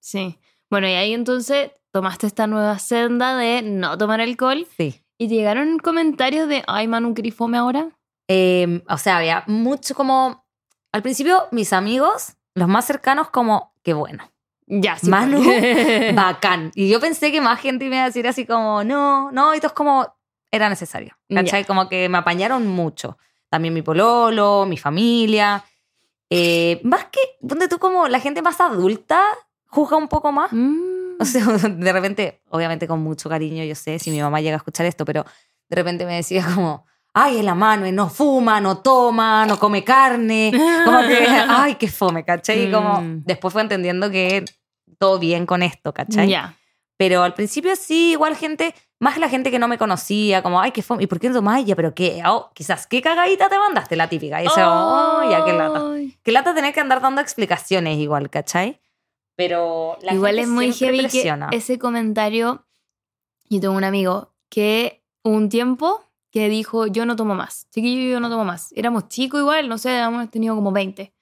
[0.00, 0.38] Sí.
[0.70, 5.04] Bueno, y ahí entonces tomaste esta nueva senda de no tomar alcohol Sí.
[5.18, 7.90] y llegaron comentarios de, ay, Manu, ¿querés fome ahora?
[8.28, 10.46] Eh, o sea, había mucho como,
[10.92, 14.30] al principio mis amigos, los más cercanos, como, qué bueno.
[14.66, 15.08] Ya, sí.
[15.10, 16.70] Manu, porque- bacán.
[16.74, 19.58] Y yo pensé que más gente me iba a decir así como, no, no, y
[19.58, 20.14] todo es como,
[20.50, 21.16] era necesario.
[21.28, 21.64] ¿Cachai?
[21.64, 23.18] Como que me apañaron mucho.
[23.48, 25.64] También mi pololo, mi familia.
[26.30, 29.22] Eh, más que, donde tú como la gente más adulta
[29.66, 30.52] juzga un poco más.
[30.52, 31.16] Mm.
[31.20, 34.58] O sea, de repente, obviamente con mucho cariño, yo sé si mi mamá llega a
[34.58, 35.24] escuchar esto, pero
[35.68, 39.84] de repente me decía como, ay, es la mano, no fuma, no toma, no come
[39.84, 40.50] carne.
[40.84, 42.68] Como que, ay, qué fome, ¿cachai?
[42.68, 43.22] Y como Mm.
[43.24, 44.44] después fue entendiendo que
[44.98, 46.28] todo bien con esto, ¿cachai?
[46.28, 46.56] Ya.
[46.96, 50.70] Pero al principio sí, igual gente, más la gente que no me conocía, como, ay,
[50.70, 51.74] qué fome, ¿y por qué no tomas ya?
[51.74, 53.96] Pero qué, oh, quizás, ¿qué cagadita te mandaste?
[53.96, 54.40] La típica.
[54.42, 55.82] Y eso, oh, ya, qué lata.
[56.22, 58.80] Qué lata tener que andar dando explicaciones igual, ¿cachai?
[59.34, 61.48] Pero la Igual gente es muy heavy presiona.
[61.50, 62.64] que ese comentario.
[63.48, 67.68] Yo tengo un amigo que un tiempo que dijo: Yo no tomo más.
[67.70, 68.72] Chiquillo, yo no tomo más.
[68.74, 71.14] Éramos chicos igual, no sé, hemos tenido como 20.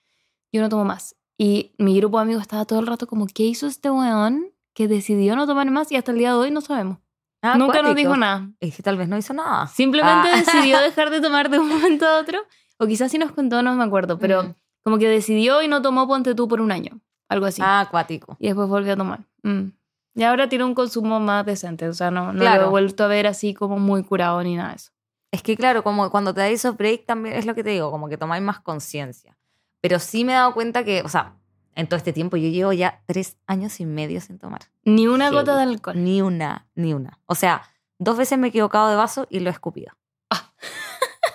[0.52, 1.16] Yo no tomo más.
[1.36, 4.88] Y mi grupo de amigos estaba todo el rato como: ¿Qué hizo este weón que
[4.88, 5.92] decidió no tomar más?
[5.92, 6.98] Y hasta el día de hoy no sabemos.
[7.42, 8.50] Ah, Nunca nos dijo nada.
[8.60, 9.66] Es que tal vez no hizo nada.
[9.66, 10.36] Simplemente Ah.
[10.36, 12.38] decidió dejar de tomar de un momento a otro.
[12.78, 14.18] O quizás sí nos contó, no me acuerdo.
[14.18, 14.54] Pero Mm.
[14.84, 17.00] como que decidió y no tomó Ponte tú por un año.
[17.28, 17.62] Algo así.
[17.64, 18.36] Ah, acuático.
[18.38, 19.20] Y después volvió a tomar.
[19.42, 19.68] Mm.
[20.16, 21.88] Y ahora tiene un consumo más decente.
[21.88, 22.62] O sea, no, no Claro.
[22.62, 24.90] lo he vuelto a ver así como muy curado ni nada de eso.
[25.32, 27.90] Es que claro, como cuando te da esos break también es lo que te digo,
[27.90, 29.36] como que tomáis más conciencia.
[29.80, 31.34] Pero sí me he dado cuenta que, o sea,
[31.74, 34.60] en todo este tiempo yo llevo ya tres años y medio sin tomar.
[34.84, 35.36] Ni una Heavy.
[35.36, 36.02] gota de alcohol.
[36.02, 37.18] Ni una, ni una.
[37.26, 37.62] O sea,
[37.98, 39.92] dos veces me he equivocado de vaso y lo he escupido.
[40.30, 40.52] Ah.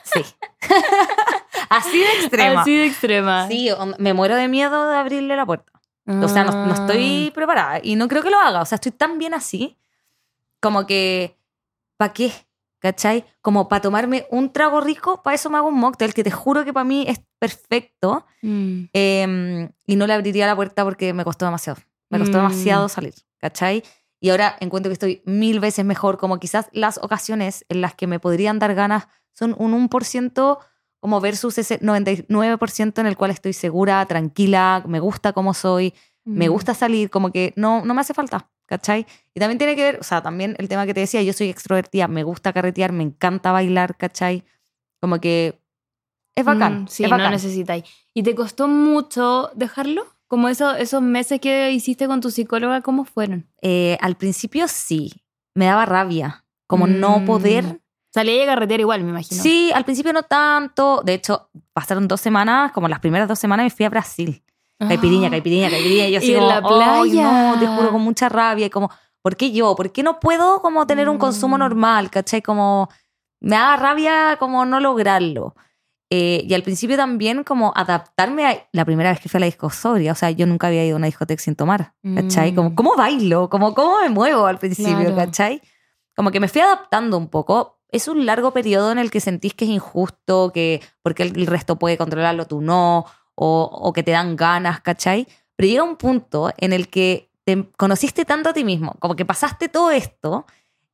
[0.03, 0.21] Sí.
[1.69, 2.61] Así de extrema.
[2.61, 3.47] Así de extrema.
[3.47, 5.71] Sí, me muero de miedo de abrirle la puerta.
[6.07, 6.75] O sea, no, no Ah.
[6.75, 8.61] estoy preparada y no creo que lo haga.
[8.61, 9.77] O sea, estoy tan bien así
[10.61, 11.35] como que,
[11.97, 12.31] ¿para qué?
[12.79, 13.25] ¿Cachai?
[13.41, 16.63] Como para tomarme un trago rico, para eso me hago un mocktail que te juro
[16.65, 18.83] que para mí es perfecto Mm.
[18.93, 21.79] eh, y no le abriría la puerta porque me costó demasiado.
[22.09, 22.41] Me costó Mm.
[22.41, 23.83] demasiado salir, ¿cachai?
[24.19, 28.07] Y ahora encuentro que estoy mil veces mejor, como quizás las ocasiones en las que
[28.07, 30.59] me podrían dar ganas son un 1%
[30.99, 36.49] como versus ese 99% en el cual estoy segura, tranquila, me gusta cómo soy, me
[36.49, 36.51] Mm.
[36.51, 39.05] gusta salir, como que no, no me hace falta, ¿cachai?
[39.33, 41.49] Y también tiene que ver, o sea, también el tema que te decía, yo soy
[41.49, 44.43] extrovertida, me gusta carretear, me encanta bailar, ¿cachai?
[45.01, 45.59] Como que
[46.35, 47.31] es bacán, Mm, sí, es no bacán.
[47.31, 47.83] necesitáis.
[48.13, 50.05] ¿Y te costó mucho dejarlo?
[50.27, 53.47] Como eso, esos meses que hiciste con tu psicóloga, ¿cómo fueron?
[53.61, 55.13] Eh, al principio sí,
[55.53, 57.25] me daba rabia, como no Mm.
[57.25, 57.81] poder.
[58.11, 59.43] Salí a carretera igual, me imagino.
[59.43, 61.01] Sí, al principio no tanto.
[61.05, 64.41] De hecho, pasaron dos semanas, como las primeras dos semanas me fui a Brasil.
[64.79, 65.31] Caipiriña, Ah.
[65.31, 66.07] caipiriña, caipiriña.
[66.07, 67.75] Y yo así Y en como, la "Ay, no, te playa".
[67.77, 68.65] juro, con mucha rabia.
[68.65, 68.89] Y como,
[69.21, 69.75] ¿por qué yo?
[69.75, 71.59] ¿Por qué no puedo como tener un consumo Mm.
[71.59, 72.09] normal?
[72.11, 72.41] ¿Cachai?
[72.41, 72.89] Como,
[73.41, 75.55] me da rabia como no lograrlo.
[76.11, 79.45] Eh, y al principio también como adaptarme a la primera vez que fui a la
[79.47, 80.11] disco sobria.
[80.11, 81.93] O sea, yo nunca había ido a una discoteca sin tomar.
[82.15, 82.51] ¿Cachai?
[82.51, 82.55] Mm.
[82.55, 83.49] Como, ¿cómo bailo?
[83.49, 84.97] Como, ¿cómo me muevo al principio?
[84.97, 85.15] Claro.
[85.15, 85.61] ¿Cachai?
[86.15, 87.79] Como que me fui adaptando un poco.
[87.89, 91.77] Es un largo periodo en el que sentís que es injusto, que porque el resto
[91.77, 93.05] puede controlarlo, tú no,
[93.35, 95.27] o, o que te dan ganas, ¿cachai?
[95.55, 99.25] Pero llega un punto en el que te conociste tanto a ti mismo, como que
[99.25, 100.45] pasaste todo esto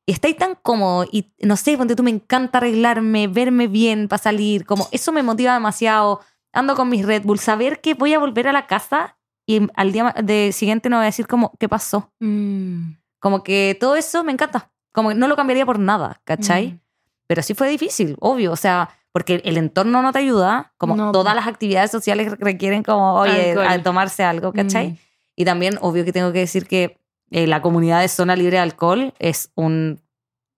[0.04, 4.22] y estáis tan cómodo y no sé, ponte tú, me encanta arreglarme, verme bien para
[4.22, 6.20] salir, como eso me motiva demasiado.
[6.52, 9.16] Ando con mis Red Bull, saber que voy a volver a la casa
[9.46, 12.12] y al día de siguiente no voy a decir como, ¿qué pasó?
[12.20, 12.92] Mm.
[13.20, 14.70] Como que todo eso me encanta.
[14.92, 16.72] Como que no lo cambiaría por nada, ¿cachai?
[16.72, 16.80] Mm.
[17.26, 18.52] Pero sí fue difícil, obvio.
[18.52, 20.72] O sea, porque el entorno no te ayuda.
[20.78, 24.88] Como No, todas las actividades sociales requieren como, oye, tomarse algo, ¿cachai?
[24.92, 24.98] Mm.
[25.36, 26.98] Y también, obvio que tengo que decir que
[27.30, 30.00] eh, la comunidad de zona libre de alcohol es un.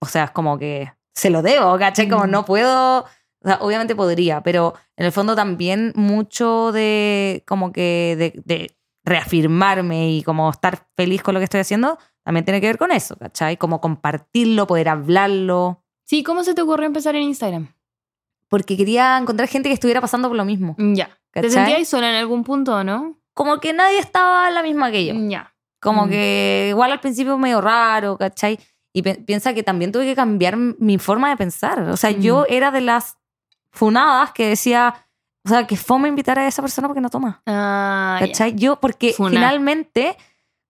[0.00, 2.08] O sea, es como que se lo debo, ¿cachai?
[2.08, 2.30] Como Mm.
[2.30, 3.00] no puedo.
[3.00, 8.74] O sea, obviamente podría, pero en el fondo también mucho de como que de, de
[9.04, 12.90] reafirmarme y como estar feliz con lo que estoy haciendo también tiene que ver con
[12.90, 13.56] eso, ¿cachai?
[13.58, 15.82] Como compartirlo, poder hablarlo.
[16.04, 17.68] Sí, ¿cómo se te ocurrió empezar en Instagram?
[18.54, 20.76] Porque quería encontrar gente que estuviera pasando por lo mismo.
[20.78, 21.06] Mm, Ya.
[21.32, 21.50] ¿Te ¿Cachai?
[21.50, 23.18] sentías sola en algún punto o no?
[23.32, 25.14] Como que nadie estaba la misma que yo.
[25.28, 25.52] Ya.
[25.80, 26.10] Como Mm.
[26.10, 28.60] que igual al principio medio raro, ¿cachai?
[28.92, 31.80] Y pe- piensa que también tuve que cambiar mi forma de pensar.
[31.80, 32.20] O sea, Mm.
[32.20, 33.16] yo era de las
[33.72, 34.94] funadas que decía,
[35.44, 37.42] o sea, que fome invitar a esa persona porque no toma.
[37.46, 38.18] Ah.
[38.20, 38.54] ¿Cachai?
[38.54, 40.16] Yo, porque finalmente,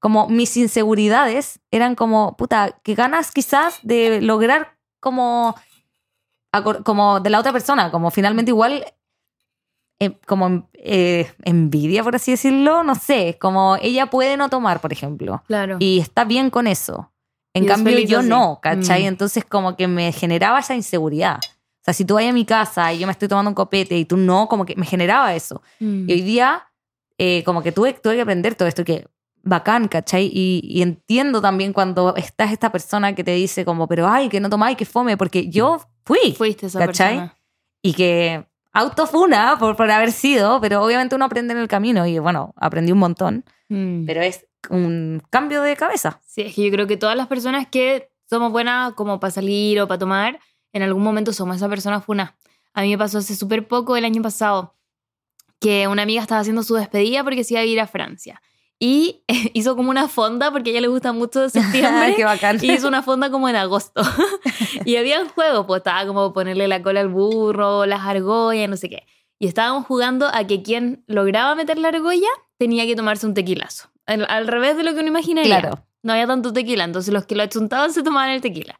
[0.01, 5.55] como mis inseguridades eran como, puta, que ganas quizás de lograr como,
[6.63, 8.85] como de la otra persona, como finalmente igual,
[10.01, 14.93] eh, como eh, envidia, por así decirlo, no sé, como ella puede no tomar, por
[14.93, 15.77] ejemplo, Claro.
[15.81, 17.11] y está bien con eso.
[17.55, 18.29] En Y cambio, yo así.
[18.29, 19.05] no, ¿cachai?
[19.05, 19.07] Mm.
[19.07, 21.37] Entonces, como que me generaba esa inseguridad.
[21.37, 23.97] O sea, si tú vas a mi casa y yo me estoy tomando un copete
[23.97, 25.63] y tú no, como que me generaba eso.
[25.79, 26.09] Mm.
[26.11, 26.65] Y hoy día,
[27.17, 29.07] eh, como que tuve, tuve que aprender todo esto, que
[29.45, 30.25] bacán, ¿cachai?
[30.35, 34.41] Y, y entiendo también cuando estás esta persona que te dice como, pero ay, que
[34.41, 37.15] no tomáis, que fome, porque yo fui, Fuiste esa ¿cachai?
[37.17, 37.39] persona.
[37.83, 42.19] y que autofuna por, por haber sido, pero obviamente uno aprende en el camino y
[42.19, 44.05] bueno, aprendí un montón, Mm.
[44.05, 46.21] pero es un cambio de cabeza.
[46.27, 49.81] Sí, es que yo creo que todas las personas que somos buenas como para salir
[49.81, 50.39] o para tomar,
[50.73, 52.37] en algún momento somos esa persona funa.
[52.75, 54.75] A mí me pasó hace súper poco, el año pasado,
[55.61, 58.43] que una amiga estaba haciendo su despedida porque se iba a ir a Francia.
[58.87, 59.23] Y
[59.55, 62.15] hizo como una fonda, porque a ella le gusta mucho septiembre.
[62.17, 62.59] Qué bacán.
[62.61, 64.03] Y hizo una fonda como en agosto.
[64.85, 68.77] y había un juego, pues estaba como ponerle la cola al burro, las argollas, no
[68.77, 69.07] sé qué.
[69.39, 72.29] Y estábamos jugando a que quien lograba meter la argolla
[72.59, 73.89] tenía que tomarse un tequilazo.
[74.05, 75.61] Al, al revés de lo que uno imaginaría.
[75.61, 75.87] Claro.
[76.03, 78.79] No había tanto tequila, entonces los que lo achuntaban se tomaban el tequila.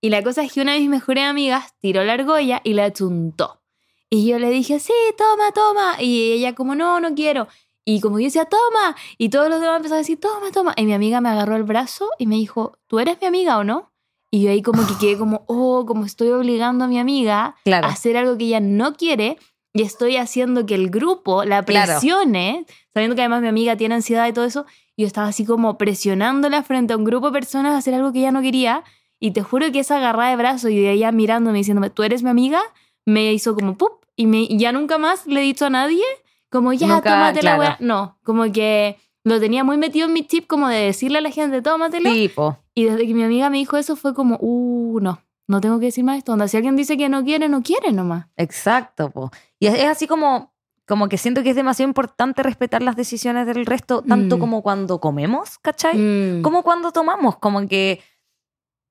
[0.00, 2.86] Y la cosa es que una de mis mejores amigas tiró la argolla y la
[2.86, 3.62] achuntó.
[4.10, 6.02] Y yo le dije, sí, toma, toma.
[6.02, 7.46] Y ella como, no, no quiero.
[7.88, 8.96] Y como yo decía, toma.
[9.16, 10.74] Y todos los demás empezaron a decir, toma, toma.
[10.76, 13.64] Y mi amiga me agarró el brazo y me dijo, ¿tú eres mi amiga o
[13.64, 13.92] no?
[14.32, 17.86] Y yo ahí como que quedé como, oh, como estoy obligando a mi amiga Claro.
[17.86, 19.38] a hacer algo que ella no quiere
[19.72, 21.92] y estoy haciendo que el grupo la Claro.
[21.92, 24.66] presione, sabiendo que además mi amiga tiene ansiedad y todo eso,
[24.96, 28.12] y yo estaba así como presionándola frente a un grupo de personas a hacer algo
[28.12, 28.82] que ella no quería
[29.20, 32.22] y te juro que esa agarrada de brazo y de ella mirándome diciéndome, tú eres
[32.24, 32.60] mi amiga,
[33.04, 34.04] me hizo como ¡pup!
[34.16, 36.02] y, me, y ya nunca más le he dicho a nadie
[36.50, 37.60] como ya, Nunca, tómate la claro.
[37.60, 37.76] weá.
[37.80, 41.30] No, como que lo tenía muy metido en mi chip como de decirle a la
[41.30, 42.10] gente, tómatela.
[42.12, 42.58] Tipo.
[42.74, 45.86] Y desde que mi amiga me dijo eso fue como, uh, no, no tengo que
[45.86, 46.32] decir más esto.
[46.32, 48.26] Onda, si alguien dice que no quiere, no quiere nomás.
[48.36, 49.30] Exacto, po.
[49.58, 50.54] Y es, es así como,
[50.86, 54.40] como que siento que es demasiado importante respetar las decisiones del resto, tanto Mm.
[54.40, 55.96] como cuando comemos, ¿cachai?
[55.98, 56.42] Mm.
[56.42, 58.00] Como cuando tomamos, como que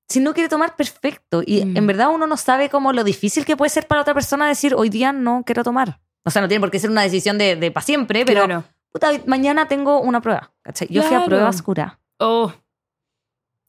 [0.08, 1.42] si no quiere tomar, perfecto.
[1.44, 1.76] Y Mm.
[1.78, 4.74] en verdad uno no sabe como lo difícil que puede ser para otra persona decir,
[4.74, 6.00] hoy día no quiero tomar.
[6.26, 8.64] O sea, no tiene por qué ser una decisión de, de para siempre, pero Claro.
[8.92, 10.88] puta, mañana tengo una prueba, ¿cachai?
[10.90, 11.26] Yo fui a Claro.
[11.26, 11.98] prueba oscura.
[12.18, 12.52] Oh,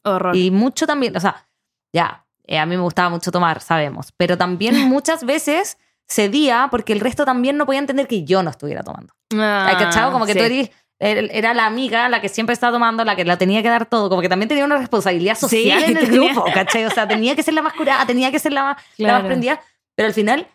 [0.03, 0.35] horror.
[0.35, 1.47] Y mucho también, o sea,
[1.93, 5.77] ya, eh, a mí me gustaba mucho tomar, sabemos, pero también muchas veces
[6.07, 9.13] cedía porque el resto también no podía entender que yo no estuviera tomando.
[9.35, 10.11] Ah, ¿Hay cachado?
[10.11, 10.39] Como que sí.
[10.39, 13.61] tú eres, er- era la amiga la que siempre estaba tomando, la que la tenía
[13.61, 16.45] que dar todo, como que también tenía una responsabilidad Sí, social en el tenía- grupo,
[16.53, 16.85] ¿cachai?
[16.85, 19.13] O sea, tenía que ser la más curada, tenía que ser la más, la más
[19.19, 19.25] Claro.
[19.27, 19.61] prendida,
[19.95, 20.47] pero al final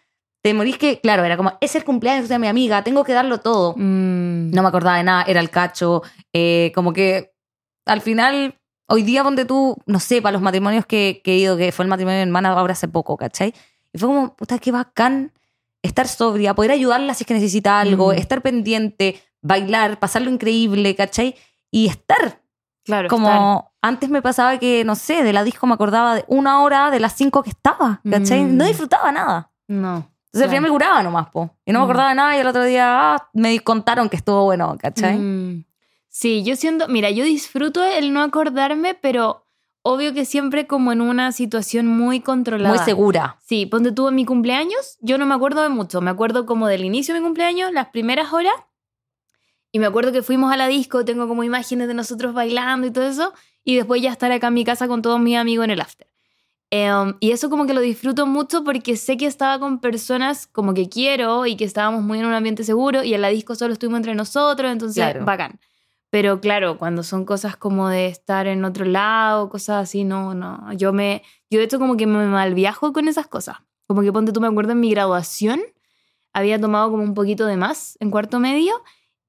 [0.43, 3.39] te morís que, claro, era como, es el cumpleaños de mi amiga, tengo que darlo
[3.39, 3.75] todo.
[3.77, 4.51] Mm.
[4.51, 7.33] No me acordaba de nada, era el cacho, eh, como que
[7.87, 11.57] al final, hoy día ponte tú, no sé, para los matrimonios que, que he ido,
[11.57, 13.55] que fue el matrimonio de mi hermana ahora hace poco, ¿cachai?
[13.93, 15.33] Y fue como, puta, qué bacán
[15.83, 18.19] estar sobria, poder ayudarla si es que necesita algo, Mm.
[18.19, 21.35] estar pendiente, bailar, pasarlo increíble, ¿cachai?
[21.71, 22.41] Y estar
[22.85, 26.63] Claro, como antes me pasaba que, no sé, de la disco me acordaba de una
[26.63, 28.43] hora de las cinco que estaba, ¿cachai?
[28.43, 28.57] Mm.
[28.57, 29.51] No disfrutaba nada.
[29.69, 30.12] No.
[30.35, 31.51] Entonces al final me curaba nomás, po.
[31.67, 31.89] Y no me Mm.
[31.89, 35.19] acordaba de nada y el otro día ah, me contaron que estuvo bueno, ¿cachai?
[35.19, 35.65] Mm.
[36.09, 39.47] Sí, yo siento, mira, yo disfruto el no acordarme, pero
[39.83, 42.75] obvio que siempre como en una situación muy controlada.
[42.75, 43.37] Muy segura.
[43.45, 46.67] Sí, ponte tú en mi cumpleaños, yo no me acuerdo de mucho, me acuerdo como
[46.69, 48.55] del inicio de mi cumpleaños, las primeras horas,
[49.71, 52.91] y me acuerdo que fuimos a la disco, tengo como imágenes de nosotros bailando y
[52.91, 53.33] todo eso,
[53.65, 56.07] y después ya estar acá en mi casa con todos mis amigos en el after.
[56.75, 60.73] Em, y eso como que lo disfruto mucho porque sé que estaba con personas como
[60.73, 63.75] que quiero y que estábamos muy en un ambiente seguro y en la disco solo
[63.75, 65.27] estuvimos entre nosotros, entonces Claro.
[65.27, 65.61] bacán.
[66.09, 70.73] Pero claro, cuando son cosas como de estar en otro lado, cosas así, no, no.
[70.73, 73.59] Yo me, yo de hecho como que me malviajo con esas cosas.
[73.87, 75.61] Como que ponte tú, me acuerdo en mi graduación,
[76.33, 78.73] había tomado como un poquito de más en cuarto medio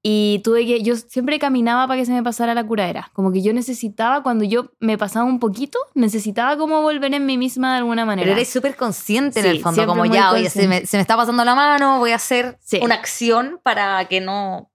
[0.06, 3.10] y tuve que, yo siempre caminaba para que se me pasara la curadera.
[3.14, 7.38] Como que yo necesitaba, cuando yo me pasaba un poquito, necesitaba como volver en mí
[7.38, 8.26] misma de alguna manera.
[8.26, 11.00] Pero eres súper consciente en Sí, el fondo, como ya, oye, se me, se me
[11.00, 12.80] está pasando la mano, voy a hacer Sí.
[12.82, 14.70] una acción para que no...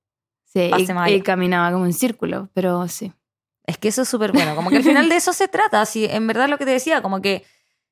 [0.46, 3.14] sí, pase más y, y caminaba como en círculo, pero sí.
[3.68, 6.06] Es que eso es súper bueno, como que al final de eso se trata, si
[6.06, 7.46] en verdad lo que te decía, como que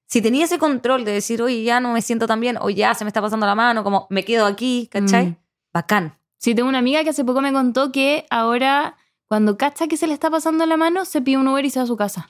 [0.07, 2.95] si tenía ese control de decir, oye, ya no me siento tan bien, o ya
[2.95, 5.27] se me está pasando la mano, como me quedo aquí, ¿cachai?
[5.27, 5.35] Mm.
[5.71, 6.16] Bacán.
[6.37, 10.07] Sí, tengo una amiga que hace poco me contó que ahora, cuando cacha que se
[10.07, 12.29] le está pasando la mano, se pide un Uber y se va a su casa.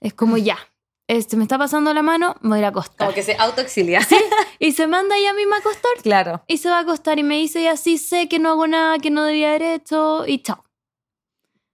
[0.00, 0.58] Es como ya,
[1.08, 3.08] este, me está pasando la mano, me voy a ir a acostar.
[3.08, 4.00] Como que se autoexilia.
[4.60, 6.44] Y se manda ella misma a acostar claro.
[6.46, 8.98] y se va a acostar y me dice, y así sé que no hago nada
[8.98, 10.64] que no debía haber hecho y chao.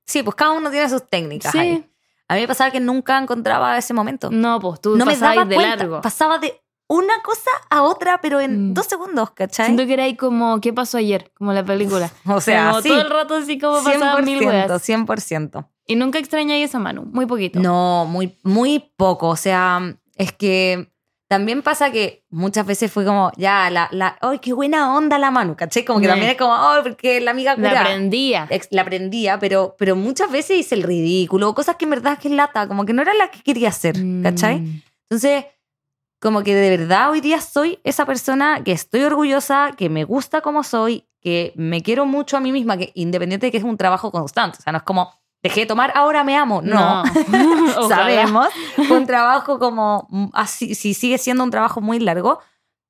[0.07, 1.53] Sí, pues cada uno tiene sus técnicas.
[1.53, 1.91] Sí, ahí.
[2.29, 4.31] A mí me pasaba que nunca encontraba ese momento.
[4.31, 5.77] no, pues tú no me daba de cuenta.
[5.77, 6.01] largo.
[6.01, 8.75] Pasaba de una cosa a otra, pero en Mm.
[8.75, 9.67] dos segundos, ¿cachai?
[9.67, 11.31] Siento que era ahí como, ¿qué pasó ayer?
[11.37, 12.11] Como la película.
[12.27, 12.89] O sea, como sí.
[12.89, 14.83] todo el rato así como pasaban mil 100%, weas.
[14.89, 15.67] 100%.
[15.89, 17.61] Y nunca extrañáis esa mano, muy poquito.
[17.61, 19.29] No, muy, muy poco.
[19.29, 19.81] O sea,
[20.17, 20.91] es que
[21.29, 25.33] también pasa que muchas veces fue como, ya, la, la, ¡ay, qué buena onda la
[25.33, 25.57] Manu!
[25.57, 25.85] ¿Cachai?
[25.85, 26.11] Como que Mm.
[26.11, 27.81] también es como, ¡ay, porque la amiga La cura!
[27.83, 28.47] aprendía.
[28.51, 32.29] Ex- La aprendía, pero, pero muchas veces hice el ridículo, cosas que en verdad que
[32.29, 34.61] es lata, como que no era la que quería hacer, ¿cachai?
[34.61, 34.83] Mm.
[35.11, 35.47] Entonces,
[36.21, 40.41] como que de verdad hoy día soy esa persona que estoy orgullosa, que me gusta
[40.41, 43.77] como soy, que me quiero mucho a mí misma, que independiente de que es un
[43.77, 45.13] trabajo constante, o sea, no es como
[45.43, 47.03] dejé de tomar, ahora me amo, no.
[47.89, 48.49] Sabemos,
[48.91, 52.41] un trabajo como mm, así, sí sigue siendo un trabajo muy largo,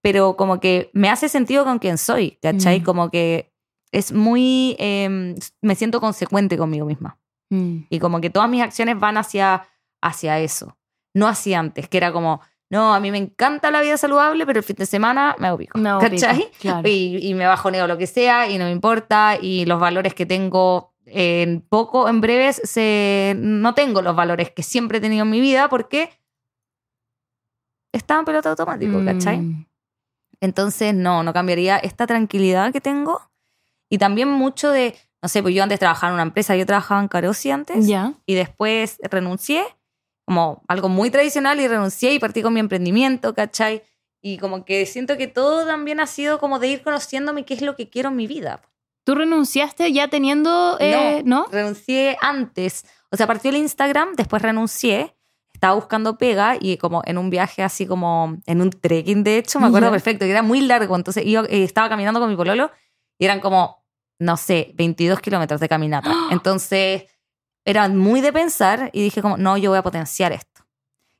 [0.02, 2.80] pero como que me hace sentido con quien soy, ¿cachai?
[2.80, 2.84] Mm.
[2.84, 3.52] Como que
[3.92, 7.18] es muy, eh, me siento consecuente conmigo misma.
[7.50, 7.86] Mm.
[7.90, 9.66] Y como que todas mis acciones van hacia,
[10.00, 10.76] hacia eso.
[11.14, 12.40] No hacia antes, que era como,
[12.70, 15.78] no, a mí me encanta la vida saludable, pero el fin de semana me pico.
[15.78, 16.50] Me hago ¿Cachai?
[16.60, 16.88] claro.
[16.88, 19.36] Y, y me bajoneo lo que sea y no me importa.
[19.40, 24.64] Y los valores que tengo en poco, en breves, se, no tengo los valores que
[24.64, 26.10] siempre he tenido en mi vida porque
[27.92, 29.38] estaba en piloto automático, ¿cachai?
[29.38, 29.66] Mm.
[30.40, 33.22] Entonces, no, no cambiaría esta tranquilidad que tengo.
[33.88, 37.00] Y también mucho de, no sé, pues yo antes trabajaba en una empresa, yo trabajaba
[37.00, 38.12] en Carosi antes Ya.
[38.26, 39.64] y después renuncié,
[40.26, 43.82] como algo muy tradicional y renuncié y partí con mi emprendimiento, ¿cachai?
[44.20, 47.62] Y como que siento que todo también ha sido como de ir conociéndome qué es
[47.62, 48.60] lo que quiero en mi vida.
[49.04, 51.46] ¿Tú renunciaste ya teniendo, eh, no?
[51.50, 55.14] Renuncié antes, o sea, partió el Instagram, después renuncié,
[55.54, 59.60] estaba buscando pega y como en un viaje así como en un trekking, de hecho,
[59.60, 59.92] me acuerdo Ya.
[59.92, 62.72] perfecto, que era muy largo, entonces yo eh, estaba caminando con mi pololo
[63.16, 63.84] y eran como,
[64.18, 66.10] no sé, 22 kilómetros de caminata.
[66.32, 67.04] Entonces,
[67.66, 70.62] era muy de pensar y dije como, no, yo voy a potenciar esto.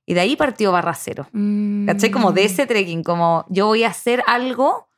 [0.06, 1.26] Y de ahí partió Barra Cero.
[1.32, 1.86] Mm.
[1.86, 2.10] ¿Cachai?
[2.12, 4.88] Como de ese trekking, como yo voy a hacer algo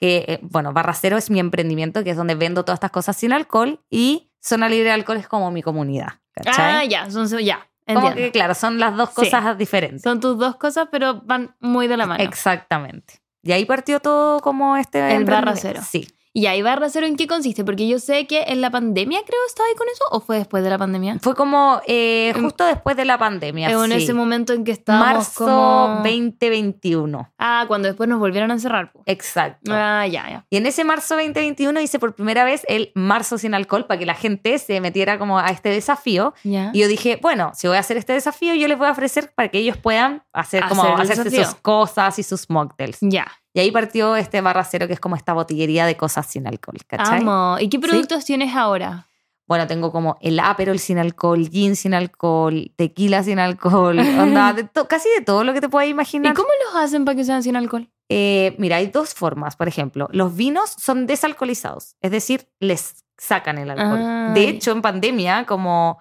[0.00, 3.16] que, eh, bueno, Barra Cero es mi emprendimiento, que es donde vendo todas estas cosas
[3.16, 6.08] sin alcohol y Zona Libre de Alcohol es como mi comunidad.
[6.36, 6.88] Ah, ¿Cachai?
[6.88, 7.68] ya, son, ya.
[7.86, 9.14] como que, claro, son las dos Sí.
[9.16, 10.02] cosas diferentes.
[10.02, 12.22] Son tus dos cosas, pero van muy de la mano.
[12.22, 13.20] Exactamente.
[13.42, 14.98] Y ahí partió todo como este...
[15.16, 15.60] El Barra emprendimiento.
[15.60, 15.82] Cero.
[15.88, 16.08] Sí.
[16.34, 17.62] ¿Y ahí Barra Cero en qué consiste?
[17.64, 20.64] Porque yo sé que en la pandemia creo estaba ahí con eso, ¿o fue después
[20.64, 21.18] de la pandemia?
[21.20, 23.70] Fue como eh, En- justo después de la pandemia.
[23.70, 23.92] En sí.
[24.04, 26.02] ese momento en que estábamos Marzo como...
[26.02, 27.32] 2021.
[27.38, 28.92] Ah, cuando después nos volvieron a encerrar.
[28.92, 29.02] po.
[29.06, 29.72] Exacto.
[29.74, 30.46] Ah, ya, ya.
[30.50, 34.06] Y en ese marzo 2021 hice por primera vez el marzo sin alcohol para que
[34.06, 36.34] la gente se metiera como a este desafío.
[36.44, 39.32] Y yo dije, bueno, si voy a hacer este desafío, yo les voy a ofrecer
[39.34, 41.44] para que ellos puedan hacer como Hacer el hacerse desafío.
[41.50, 42.98] sus cosas y sus mocktails.
[43.02, 43.26] Ya.
[43.54, 46.78] Y ahí partió este barra cero, que es como esta botillería de cosas sin alcohol,
[46.86, 47.20] ¿cachai?
[47.20, 47.56] Amo.
[47.60, 49.06] ¿Y qué productos tienes ahora?
[49.46, 54.66] Bueno, tengo como el Aperol sin alcohol, gin sin alcohol, tequila sin alcohol, onda, de
[54.88, 56.34] casi de todo lo que te puedas ¿Y imaginar.
[56.34, 57.90] cómo los hacen para que sean sin alcohol?
[58.08, 59.56] Eh, mira, hay dos formas.
[59.56, 64.32] Por ejemplo, los vinos son desalcoholizados, es decir, les sacan el alcohol.
[64.32, 65.98] De hecho, en pandemia, como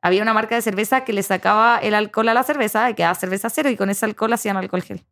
[0.00, 3.14] había una marca de cerveza que le sacaba el alcohol a la cerveza y quedaba
[3.14, 5.04] cerveza cero y con ese alcohol hacían alcohol gel.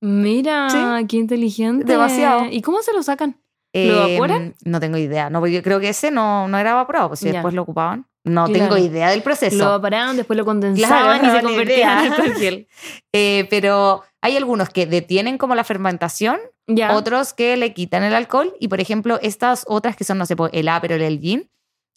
[0.00, 1.06] Mira, Sí.
[1.08, 1.84] qué inteligente.
[1.84, 2.46] Demasiado.
[2.50, 3.40] ¿Y cómo se lo sacan?
[3.74, 4.54] ¿Lo Eh, evaporan?
[4.64, 5.28] No tengo idea.
[5.30, 7.32] No, porque yo creo que ese no, no era evaporado, pues si Ya.
[7.34, 8.06] después lo ocupaban.
[8.24, 8.74] No Claro.
[8.74, 9.56] tengo idea del proceso.
[9.56, 12.66] Lo evaporaban, después lo condensaban Claro, y se convertían en alcohol.
[13.14, 16.94] Eh, pero hay algunos que detienen como la fermentación Ya.
[16.94, 20.34] otros que le quitan el alcohol y por ejemplo estas otras que son no sé
[20.52, 21.50] el Aperol el gin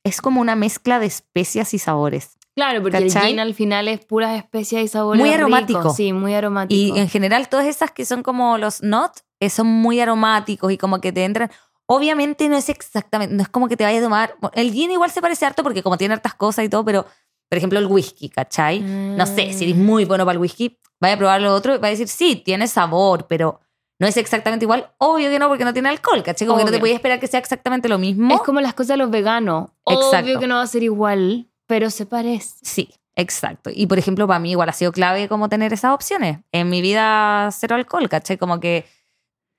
[0.06, 3.30] es como una mezcla de especias y sabores Claro, porque el ¿Cachai?
[3.32, 5.39] gin al final es puras especias y sabores Muy ricos.
[5.41, 5.89] aromático.
[5.93, 6.95] Sí, muy aromático.
[6.95, 10.78] y en general todas esas que son como los not eh, son muy aromáticos y
[10.78, 11.49] como que te entran
[11.88, 15.09] obviamente no es exactamente no es como que te vaya a tomar el gin igual
[15.12, 17.05] se parece harto porque como tiene hartas cosas y todo pero
[17.49, 18.80] por ejemplo el whisky ¿cachai?
[18.80, 19.84] no sé si eres Mm.
[19.86, 22.36] muy bueno para el whisky vaya a probar lo otro y va a decir sí
[22.36, 23.59] tiene sabor pero
[23.99, 26.47] no es exactamente igual obvio que no porque no tiene alcohol ¿cachai?
[26.47, 26.82] como que no te Obvio.
[26.82, 29.70] podías esperar que sea exactamente lo mismo Es como las cosas de los veganos.
[29.86, 30.26] Exacto.
[30.28, 32.49] Obvio que no va a ser igual, pero se parece.
[32.63, 33.69] Sí, exacto.
[33.74, 36.39] Y por ejemplo, para mí igual ha sido clave como tener esas opciones.
[36.51, 38.38] En mi vida cero alcohol, ¿cachai?
[38.38, 38.86] Como que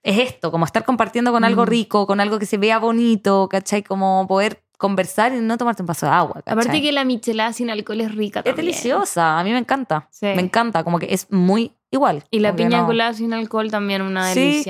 [0.02, 1.68] es esto, como estar compartiendo con algo Mm.
[1.68, 3.82] rico, con algo que se vea bonito, ¿cachai?
[3.82, 6.52] Como poder conversar y no tomarte un vaso de agua, ¿cachai?
[6.52, 8.66] Aparte que la michelada sin alcohol es rica es también.
[8.66, 10.08] deliciosa, a mí me encanta.
[10.10, 10.26] Sí.
[10.26, 12.24] Me encanta, como que es muy igual.
[12.30, 14.64] Y la piña no- colada sin alcohol también una Sí.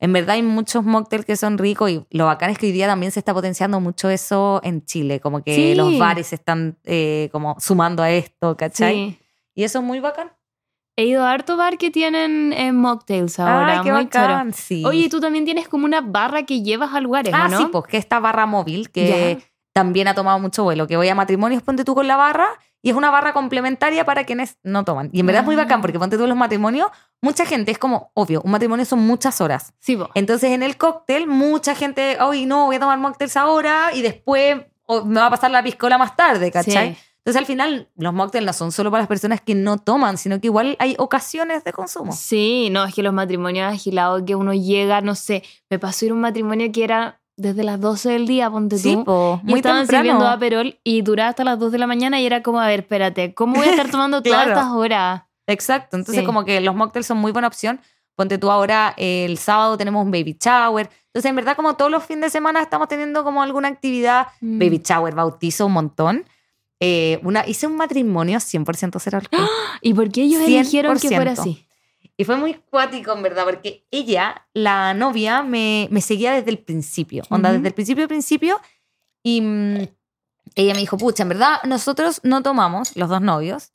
[0.00, 2.86] En verdad hay muchos mocktails que son ricos y lo bacán es que hoy día
[2.86, 5.74] también se está potenciando mucho eso en Chile, como que Sí.
[5.74, 8.94] los bares se están eh, como sumando a esto, ¿cachai?
[8.94, 9.18] Sí.
[9.54, 10.32] Y eso es muy bacán.
[10.96, 13.78] He ido a harto bar que tienen eh, mocktails ahora.
[13.78, 14.82] Ay, qué muy bacán, sí.
[14.86, 17.58] Oye, tú también tienes como una barra que llevas a lugares, ah, ¿o ¿no?
[17.58, 19.46] sí, pues que esta barra móvil que Ya.
[19.72, 22.48] también ha tomado mucho vuelo, que voy a matrimonios, ponte tú con la barra
[22.82, 25.10] y es una barra complementaria para quienes no toman.
[25.12, 25.58] Y en verdad es muy Ah.
[25.64, 26.88] bacán porque ponte tú los matrimonios,
[27.20, 29.72] mucha gente es como, obvio, un matrimonio son muchas horas.
[29.78, 30.08] Sí, po.
[30.14, 34.62] Entonces en el cóctel, mucha gente, hoy no, voy a tomar mocktails ahora y después
[35.04, 36.94] me va a pasar la piscola más tarde, ¿cachai?
[36.94, 37.00] Sí.
[37.18, 40.40] Entonces al final los mocktails no son solo para las personas que no toman, sino
[40.40, 42.12] que igual hay ocasiones de consumo.
[42.12, 46.12] Sí, no, es que los matrimonios agilados que uno llega, no sé, me pasó ir
[46.12, 48.82] a un matrimonio que era desde las 12 del día, ponte tú.
[48.82, 50.34] Sí, po, y muy estaban sirviendo temprano.
[50.34, 53.34] Aperol y duraba hasta las 2 de la mañana y era como, a ver, espérate,
[53.34, 54.58] ¿cómo voy a estar tomando todas Claro.
[54.60, 55.22] estas horas?
[55.46, 56.26] Exacto, entonces Sí.
[56.26, 57.80] como que los mocktails son muy buena opción.
[58.14, 60.90] Ponte tú ahora, eh, el sábado tenemos un baby shower.
[61.06, 64.58] Entonces, en verdad, como todos los fines de semana estamos teniendo como alguna actividad, Mm.
[64.58, 66.24] baby shower, bautizo, un montón.
[66.80, 69.46] Eh, una, hice un matrimonio 100% cero alcohol.
[69.82, 71.40] ¿Y por qué ellos eligieron que fuera 100%.
[71.40, 71.66] así?
[72.20, 76.58] Y fue muy cuático, en verdad, porque ella, la novia, me, me seguía desde el
[76.58, 77.22] principio.
[77.30, 78.60] Onda, desde el principio, principio.
[79.22, 79.88] Y mm,
[80.54, 83.72] ella me dijo, pucha, en verdad, nosotros no tomamos, los dos novios,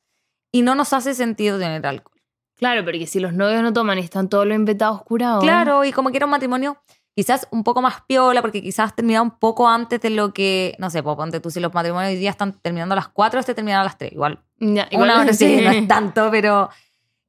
[0.51, 2.21] y no nos hace sentido tener alcohol.
[2.55, 5.43] Claro, porque si los novios no toman y están todos los invitados curados.
[5.43, 6.77] Claro, y como que era un matrimonio
[7.15, 10.91] quizás un poco más piola, porque quizás terminaba un poco antes de lo que, no
[10.91, 13.55] sé, pues ponte tú, si los matrimonios hoy día están terminando a las 4, este
[13.55, 14.43] terminaba a las 3, igual.
[14.59, 15.61] Ya, igual Una hora sí.
[15.63, 16.69] no es tanto, pero...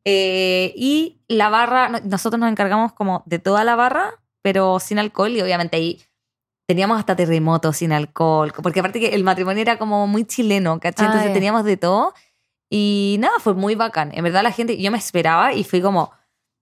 [0.09, 4.99] eh, y la barra, no- nosotros nos encargamos como de toda la barra, pero sin
[5.01, 6.01] alcohol, y obviamente ahí
[6.69, 11.07] teníamos hasta terremotos sin alcohol, porque aparte que el matrimonio era como muy chileno, ¿cachai?
[11.07, 12.15] Ah, Entonces teníamos de todo,
[12.71, 14.11] y nada, fue muy bacán.
[14.15, 16.13] En verdad la gente, yo me esperaba y fui como,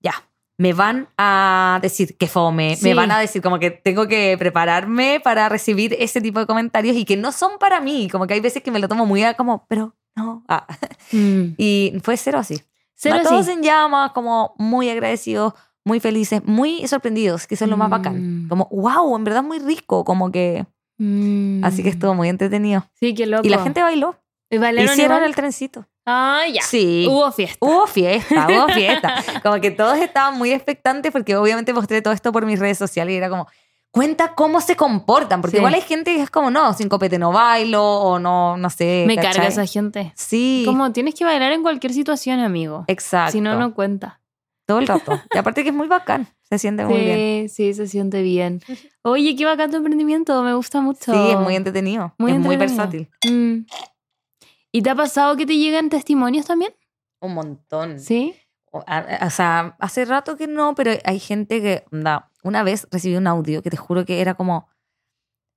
[0.01, 0.12] ya,
[0.57, 2.84] me van a decir que fome, Sí.
[2.84, 6.97] me van a decir como que tengo que prepararme para recibir ese tipo de comentarios
[6.97, 9.22] y que no son para mí, como que hay veces que me lo tomo muy
[9.24, 10.66] a como, pero no, ah.
[11.12, 11.55] Mm.
[11.59, 12.62] y fue cero así.
[13.05, 15.52] Cero Todos en llamas, como muy agradecidos,
[15.84, 18.44] muy felices, muy sorprendidos, que eso es lo más bacán.
[18.44, 18.48] Mm.
[18.48, 20.66] Como, wow, en verdad muy rico, como que...
[20.98, 21.64] Mm.
[21.64, 22.86] Así que estuvo muy entretenido.
[22.94, 23.46] Sí, qué loco.
[23.46, 24.16] Y la gente bailó.
[24.50, 25.24] ¿Y Hicieron igual?
[25.24, 25.86] el trencito.
[26.07, 26.62] Ah, ya.
[26.62, 27.07] Sí.
[27.09, 27.59] Hubo fiesta.
[27.61, 29.14] Hubo fiesta, hubo fiesta.
[29.42, 33.14] Como que todos estaban muy expectantes porque obviamente mostré todo esto por mis redes sociales
[33.14, 33.46] y era como,
[33.95, 35.40] cuenta cómo se comportan.
[35.40, 35.61] Porque Sí.
[35.61, 39.05] igual hay gente que es como, no, sin copete no bailo o no, no sé.
[39.07, 39.32] Me ¿cachai?
[39.34, 40.12] carga esa gente.
[40.16, 42.84] Sí, Como tienes que bailar en cualquier situación, amigo.
[42.88, 43.32] exacto.
[43.32, 44.20] Si no, no cuenta.
[44.66, 45.12] Todo el rato.
[45.34, 46.26] Y aparte que es muy bacán.
[46.49, 47.49] Se siente muy bien.
[47.49, 48.61] Sí, sí, se siente bien.
[49.03, 51.12] Oye, qué bacán tu emprendimiento, me gusta mucho.
[51.12, 52.14] Sí, es muy entretenido.
[52.18, 52.88] Muy es muy entretenido.
[52.88, 53.11] versátil.
[53.30, 53.66] Mm.
[54.72, 56.72] ¿Y te ha pasado que te llegan testimonios también?
[57.20, 58.01] Un montón.
[58.01, 58.34] Sí.
[58.72, 63.16] O, o sea, hace rato que no, pero hay gente que, onda, una vez recibí
[63.16, 64.68] un audio que te juro que era como,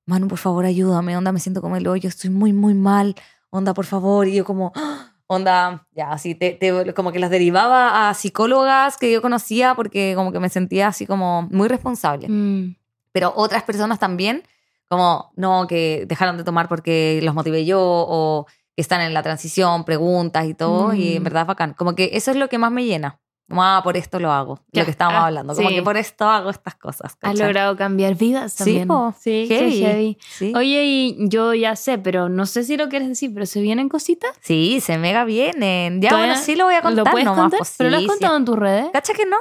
[0.08, 3.14] Manu, por favor, ayúdame, onda, me siento como el hoyo, estoy muy, muy mal,
[3.50, 7.30] onda, por favor, y yo como, "Ah", onda, ya, así, te, te- como que las
[7.30, 12.30] derivaba a psicólogas que yo conocía porque como que me sentía así como muy responsable.
[12.30, 12.78] Mm.
[13.12, 14.44] Pero otras personas también,
[14.88, 19.24] como, no, que dejaron de tomar porque los motivé yo o que están en la
[19.24, 21.26] transición, preguntas y todo, y en Mm.
[21.26, 21.74] verdad es bacán.
[21.74, 23.20] Como que eso es lo que más me llena.
[23.50, 24.60] Ah, por esto lo hago.
[24.74, 25.56] Ya, Lo que estábamos ah, hablando.
[25.56, 25.76] Como sí.
[25.76, 27.12] que por esto hago estas cosas.
[27.12, 27.38] Has ¿cachai?
[27.48, 29.14] logrado cambiar vidas Sí, también.
[29.20, 29.80] Sí, Heavy.
[29.82, 30.18] heavy.
[30.20, 30.54] Sí.
[30.56, 33.88] Oye, y yo ya sé, pero no sé si lo quieres decir, pero ¿se vienen
[33.90, 34.32] cositas?
[34.42, 36.02] Sí, se mega vienen.
[36.02, 37.42] Ya, bueno, sí lo voy a contar ¿Lo puedes nomás.
[37.44, 37.60] contar?
[37.60, 38.38] pues, ¿Pero lo has sí, contado sí.
[38.40, 38.86] en tus redes?
[38.92, 39.38] ¿Cacha que no?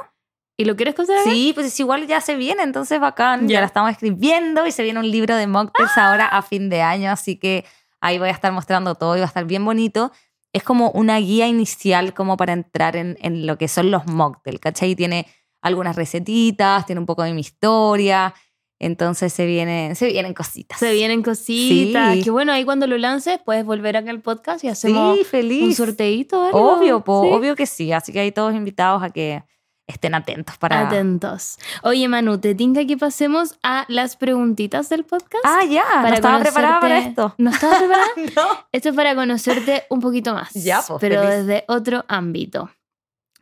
[0.59, 1.17] ¿Y lo quieres contar?
[1.23, 3.41] Sí, pues es igual ya se viene, entonces bacán.
[3.47, 3.59] Ya, Ya.
[3.59, 7.11] la estamos escribiendo y se viene un libro de mocktails ahora a fin de año,
[7.11, 7.63] así que
[8.01, 10.11] ahí voy a estar mostrando todo y va a estar bien bonito.
[10.57, 14.59] Es como una guía inicial como para entrar en, en lo que son los mocktails,
[14.59, 14.95] ¿cachai?
[14.95, 15.27] Tiene
[15.61, 18.33] algunas recetitas, tiene un poco de mi historia,
[18.79, 20.79] entonces se vienen, se vienen cositas.
[20.79, 22.15] Se vienen cositas.
[22.15, 22.23] Sí.
[22.23, 25.63] Que bueno, ahí cuando lo lances puedes volver acá al podcast y hacemos Sí, feliz.
[25.63, 26.43] un sorteito.
[26.43, 26.73] algo.
[26.77, 27.29] Obvio, po, Sí.
[27.33, 27.91] obvio que sí.
[27.91, 29.43] Así que hay todos invitados a que
[29.87, 30.87] estén atentos para...
[30.87, 31.57] Atentos.
[31.81, 35.43] Oye, Manu, ¿te tinca que pasemos a las preguntitas del podcast?
[35.45, 37.33] Ah, ya, no estaba preparada para esto.
[37.37, 38.05] ¿No preparada?
[38.35, 38.65] no.
[38.71, 40.53] Esto es para conocerte un poquito más.
[40.53, 41.37] Ya, pues, Pero feliz.
[41.45, 42.69] desde otro ámbito.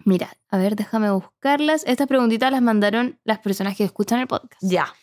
[0.05, 1.83] Mira, a ver, déjame buscarlas.
[1.87, 4.61] Estas preguntitas las mandaron las personas que escuchan el podcast.
[4.61, 4.93] Ya.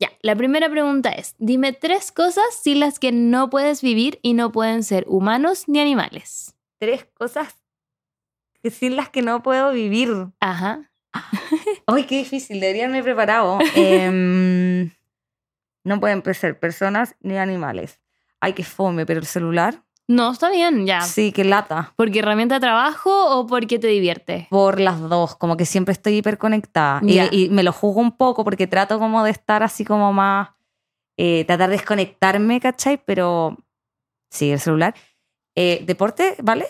[0.00, 4.32] Ya, la primera pregunta es, dime tres cosas sin las que no puedes vivir y
[4.32, 6.54] no pueden ser humanos ni animales.
[6.78, 7.56] Tres cosas
[8.68, 10.10] que sin las que no puedo vivir.
[10.40, 10.90] Ajá.
[11.86, 13.58] Ay, qué difícil, debería haberme preparado.
[13.74, 14.90] Em,
[15.84, 18.00] no pueden ser personas ni animales.
[18.40, 19.82] Ay, que fome, pero el celular.
[20.06, 21.02] No, está bien, ya.
[21.02, 21.92] Sí, que lata.
[21.96, 24.46] ¿Porque herramienta de trabajo o porque te divierte?
[24.50, 27.00] Por las dos, como que siempre estoy hiperconectada.
[27.04, 30.50] Y, y me lo juzgo un poco porque trato como de estar así como más.
[31.18, 33.02] eh, tratar de desconectarme, ¿cachai?
[33.04, 33.58] Pero
[34.30, 34.94] sí, el celular.
[35.56, 36.36] Eh, ¿Deporte?
[36.42, 36.66] ¿Vale?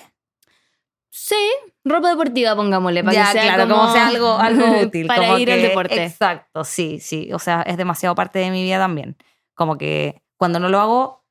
[1.11, 1.37] Sí,
[1.85, 5.07] ropa deportiva, pongámosle, para ya, que sea claro, como, sea algo, algo útil.
[5.07, 6.05] para como ir al deporte.
[6.05, 7.31] Exacto, sí, sí.
[7.33, 9.17] O sea, es demasiado parte de mi vida también.
[9.55, 11.25] Como que cuando no lo hago,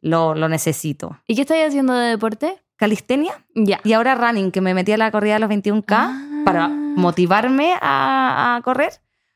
[0.00, 1.18] lo, lo necesito.
[1.26, 2.56] ¿Y qué estás haciendo de deporte?
[2.76, 3.80] Calistenia Ya.
[3.84, 6.42] y ahora running, que me metí a la corrida de los 21K Ah.
[6.44, 8.92] para motivarme a, a correr.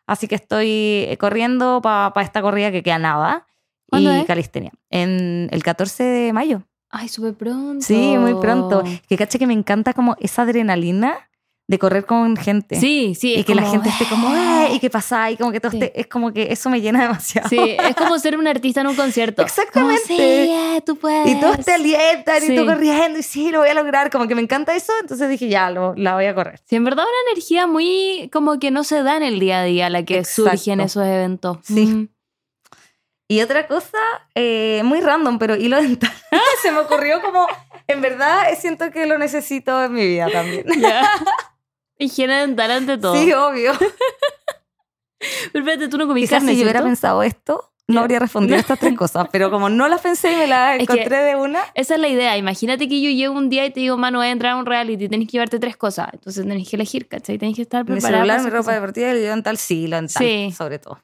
[0.07, 3.47] Así que estoy eh, corriendo para esta corrida que queda nada.
[3.89, 4.27] ¿Cuándo y es?
[4.27, 4.73] calistenia.
[4.91, 6.63] En el 14 de mayo.
[6.91, 7.85] Ay, súper pronto.
[7.85, 8.83] Sí, muy pronto.
[9.09, 11.19] Que caché que me encanta como esa adrenalina
[11.69, 12.79] de correr con gente.
[12.79, 13.35] Sí, sí.
[13.35, 14.29] Y que la como, gente esté como.
[14.31, 15.79] "Ay", y que pasa, y como que todo Sí.
[15.79, 17.49] esté- es como que eso me llena demasiado.
[17.49, 19.43] Sí, es como ser un artista en un concierto.
[19.43, 20.01] Exactamente.
[20.07, 21.27] Como, sí, yeah, tú puedes.
[21.29, 22.55] Y todos te alientan y Sí.
[22.57, 24.11] tú corriendo y sí, lo voy a lograr.
[24.11, 26.61] Como que me encanta eso, entonces dije, ya, lo, la voy a correr.
[26.67, 29.65] Sí, en verdad una energía muy como que no se da en el día a
[29.65, 30.51] día la que Exacto.
[30.53, 31.59] surge en esos eventos.
[31.65, 31.87] Sí.
[31.87, 32.09] Mm.
[33.29, 33.99] Y otra cosa,
[34.35, 36.13] eh, muy random, pero hilo dental.
[36.63, 37.47] Se me ocurrió como,
[37.89, 40.65] en verdad, siento que lo necesito en mi vida también.
[40.81, 41.11] Ya.
[41.99, 43.15] Higiene dental ante todo.
[43.17, 43.73] Sí, obvio.
[45.53, 48.79] Pero espérate, tú no comiste carne, si yo hubiera pensado esto, no habría respondido estas
[48.79, 51.61] tres cosas, pero como no las pensé y me las Es que- encontré de una,
[51.75, 52.37] Esa es la idea.
[52.37, 54.67] Imagínate que yo llego un día y te digo, mano, voy a entrar a un
[54.67, 56.09] reality, tenés que llevarte tres cosas.
[56.13, 57.39] Entonces tenés que elegir, ¿cachai?
[57.39, 58.19] Tenés que estar mi preparada.
[58.19, 58.75] celular, para mi ropa cosas.
[58.75, 60.53] deportiva y el hilo dental, sí, lo dental, Sí.
[60.57, 61.01] sobre todo.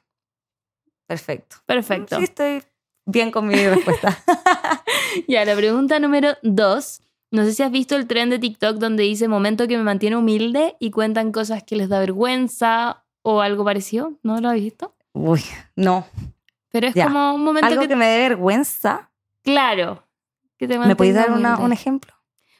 [1.13, 1.57] Perfecto.
[1.65, 2.17] Perfecto.
[2.17, 2.63] Sí, estoy
[3.05, 4.17] bien con mi respuesta.
[5.27, 7.01] Ya, la pregunta número dos.
[7.29, 10.17] No sé si has visto el tren de TikTok donde dice momento que me mantiene
[10.17, 14.13] humilde y cuentan cosas que les da vergüenza o algo parecido.
[14.23, 14.95] ¿No lo has visto?
[15.13, 15.43] Uy,
[15.75, 16.07] no.
[16.71, 17.05] Pero es Ya.
[17.05, 19.11] como un momento Algo que, que me dé vergüenza.
[19.43, 20.03] Claro.
[20.57, 22.11] Que te ¿Me podéis dar una- un ejemplo?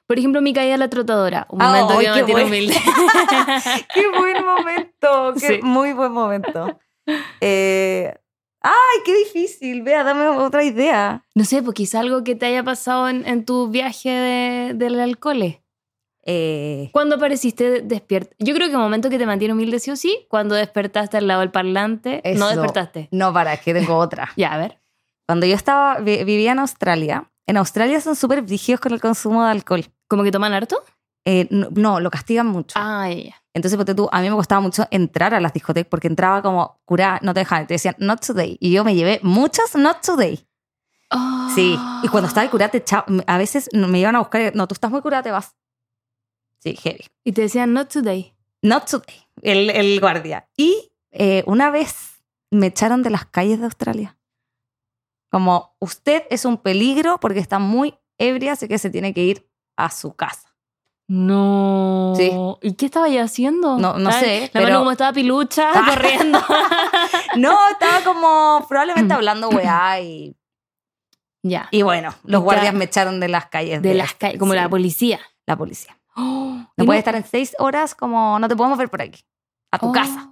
[0.06, 1.48] Por ejemplo, mi caída a la trotadora.
[1.50, 2.48] Un Ah, momento que me qué mantiene bueno.
[2.48, 2.76] humilde.
[3.96, 5.34] ¡Qué buen momento!
[5.40, 5.60] ¡Qué Sí.
[5.64, 6.80] muy buen momento!
[7.42, 8.14] Eh,
[8.64, 9.82] ¡Ay, qué difícil!
[9.84, 11.26] Vea, dame otra idea.
[11.36, 15.00] no sé, pues quizá algo que te haya pasado en, en tu viaje de- del
[15.00, 15.60] alcohol.
[16.26, 18.34] Eh, ¿Cuándo apareciste despierta?
[18.40, 21.28] Yo creo que el momento que te mantiene humilde sí o sí, cuando despertaste al
[21.28, 22.22] lado del parlante.
[22.38, 23.10] No despertaste.
[23.12, 24.30] no, para, que tengo otra.
[24.38, 24.80] Ya, a ver.
[25.28, 29.44] Cuando yo estaba, vi- vivía en Australia, en Australia son súper brígidos con el consumo
[29.44, 29.84] de alcohol.
[30.08, 30.82] ¿Como que toman harto?
[31.26, 32.78] Eh, no, no, lo castigan mucho.
[32.78, 33.10] Ah.
[33.54, 36.82] Entonces, ponte tú, a mí me costaba mucho entrar a las discotecas porque entraba como,
[36.86, 38.58] curá, no te dejaban, te decían, not today.
[38.60, 40.46] Y yo me llevé muchos not today.
[41.54, 42.84] Sí, y cuando estaba el curá, te
[43.28, 45.56] a veces me iban a buscar, no, tú estás muy curada, te vas.
[46.58, 47.06] Sí, heavy.
[47.24, 48.34] Y te decían, not today.
[48.64, 50.50] Not today, el, el guardia.
[50.58, 54.18] Y eh, una vez me echaron de las calles de Australia.
[55.30, 59.50] Como, usted es un peligro porque está muy ebria, así que se tiene que ir
[59.76, 60.53] a su casa.
[61.08, 62.14] No.
[62.18, 62.32] Sí.
[62.62, 63.78] ¿Y qué estaba ya haciendo?
[63.78, 65.86] No- no sé, La pero- mano como estaba pilucha, Ah.
[65.90, 66.40] corriendo.
[67.38, 70.36] No, estaba como probablemente hablando weá y,
[71.42, 71.68] ya.
[71.72, 73.82] y bueno, los Y guardias me echaron de las calles.
[73.82, 75.20] De las calles, como sí, la policía.
[75.48, 75.98] la policía.
[76.16, 79.24] Oh, No puedes estar en seis horas como, no te podemos ver por aquí,
[79.72, 80.30] a tu Oh, casa.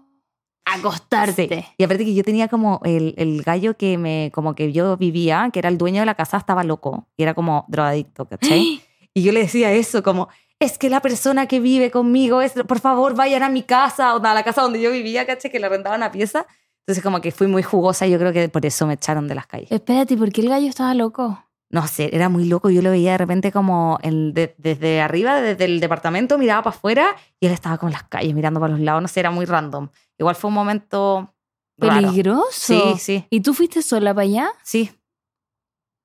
[0.64, 1.48] Acostarte.
[1.50, 1.66] Sí.
[1.78, 5.50] Y aparte que yo tenía como el, el gallo que me, como que yo vivía,
[5.52, 8.82] que era el dueño de la casa, estaba loco y era como drogadicto, ¿cachai?
[9.14, 10.30] Y yo le decía eso, como,
[10.62, 14.24] es que la persona que vive conmigo es, por favor, vayan a mi casa, o
[14.24, 15.52] a la casa donde yo vivía, ¿cachai?
[15.52, 16.46] Que le rentaba una pieza.
[16.86, 19.36] Entonces como que fui muy jugosa y yo creo que por eso me echaron de
[19.36, 19.72] las calles.
[19.72, 21.44] Espérate, ¿por qué el gallo estaba loco?
[21.70, 22.70] No sé, era muy loco.
[22.70, 26.76] Yo lo veía de repente como el de- desde arriba, desde el departamento, miraba para
[26.76, 29.02] afuera y él estaba como en las calles mirando para los lados.
[29.02, 29.90] No sé, era muy random.
[30.18, 31.34] Igual fue un momento
[31.78, 32.02] raro.
[32.08, 32.52] ¿Peligroso?
[32.52, 34.50] Sí, sí, ¿Y tú fuiste sola para allá?
[34.64, 34.92] sí.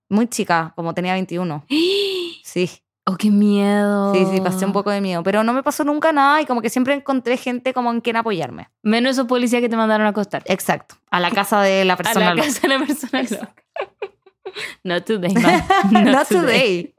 [0.08, 1.64] Muy chica, como tenía 21.
[2.44, 2.70] Sí,
[3.08, 4.12] ¡Oh, qué miedo!
[4.14, 5.22] sí, sí, pasé un poco de miedo.
[5.22, 8.16] Pero no me pasó nunca nada y como que siempre encontré gente como en quien
[8.16, 8.68] apoyarme.
[8.82, 10.42] Menos esos policías que te mandaron a acostar.
[10.46, 10.96] Exacto.
[11.10, 12.24] A la casa de la a persona.
[12.26, 12.46] la loca.
[12.48, 13.54] casa de la persona loca.
[14.84, 15.64] Not today, man.
[16.12, 16.94] Not today.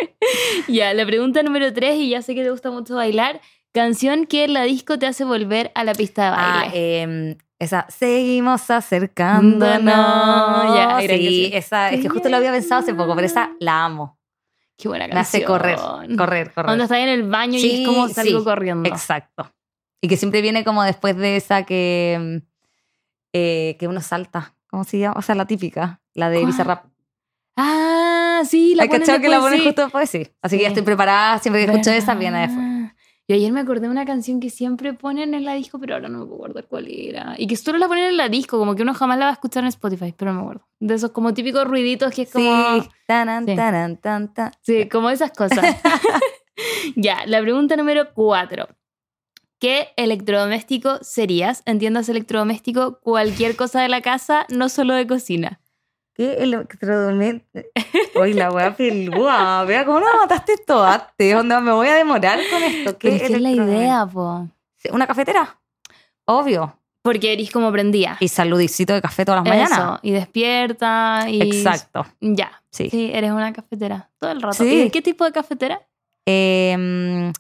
[0.68, 3.42] Ya, la pregunta número tres, y ya sé que te gusta mucho bailar.
[3.74, 7.02] Canción que en la disco te hace volver a la pista de Ah, baile.
[7.02, 9.84] em, esa, seguimos acercándonos.
[9.84, 13.84] No, ya, sí, esa, es que justo lo había pensado hace poco, pero esa la
[13.86, 14.17] amo.
[14.78, 15.40] Qué buena Me canción.
[15.42, 16.82] hace correr, correr, Cuando correr.
[16.82, 18.88] estás en el baño y Sí, es como salgo sí, corriendo.
[18.90, 19.52] Exacto.
[20.02, 22.42] Y que siempre viene como después de esa que, em,
[23.34, 24.54] eh, que uno salta.
[24.70, 25.16] ¿Cómo se llama?
[25.18, 26.46] O sea, la típica, la de.
[26.46, 26.86] Bizarrap.
[27.56, 29.66] Ah, sí, la ¿Hay cachado que la ponen sí.
[29.66, 30.10] justo después?
[30.10, 30.28] Sí.
[30.42, 31.40] Así que ya estoy preparada.
[31.40, 32.67] Siempre que escucho esa, viene después.
[33.30, 36.08] Yo ayer me acordé de una canción que siempre ponen en la disco, pero ahora
[36.08, 37.36] no me puedo acordar cuál era.
[37.38, 39.34] Y que solo la ponen en la disco, como que uno jamás la va a
[39.34, 40.68] escuchar en Spotify, pero no me acuerdo.
[40.80, 42.82] De esos como típicos ruiditos que es como...
[42.82, 42.90] Sí.
[43.06, 43.56] Tanan, Sí.
[43.56, 44.52] tanan, tan, tan.
[44.62, 45.60] Sí, como esas cosas.
[46.96, 48.70] ya, la pregunta número cuatro.
[49.60, 51.64] ¿Qué electrodoméstico serías?
[51.66, 55.60] Entiendas electrodoméstico, cualquier cosa de la casa, no solo de cocina.
[56.18, 57.70] ¿Qué electrodoméstico?
[58.20, 59.64] Uy, la wea pelúa.
[59.66, 61.36] Vea cómo no mataste esto antes.
[61.36, 62.98] Onda, me voy a demorar con esto.
[62.98, 64.48] ¿Qué Pero es que es la idea, po.
[64.92, 65.60] ¿Una cafetera?
[66.26, 66.80] Obvio.
[67.04, 68.18] Porque eres como prendía.
[68.20, 70.00] Y saludicito de café todas las mañanas.
[70.02, 71.40] Y despierta y...
[71.42, 72.06] Exacto.
[72.20, 72.64] Ya.
[72.72, 72.90] Sí.
[72.90, 74.10] Sí, eres una cafetera.
[74.20, 74.56] Todo el rato.
[74.58, 74.66] Sí.
[74.74, 75.82] ¿Y de qué tipo de cafetera?
[76.26, 77.32] Eh,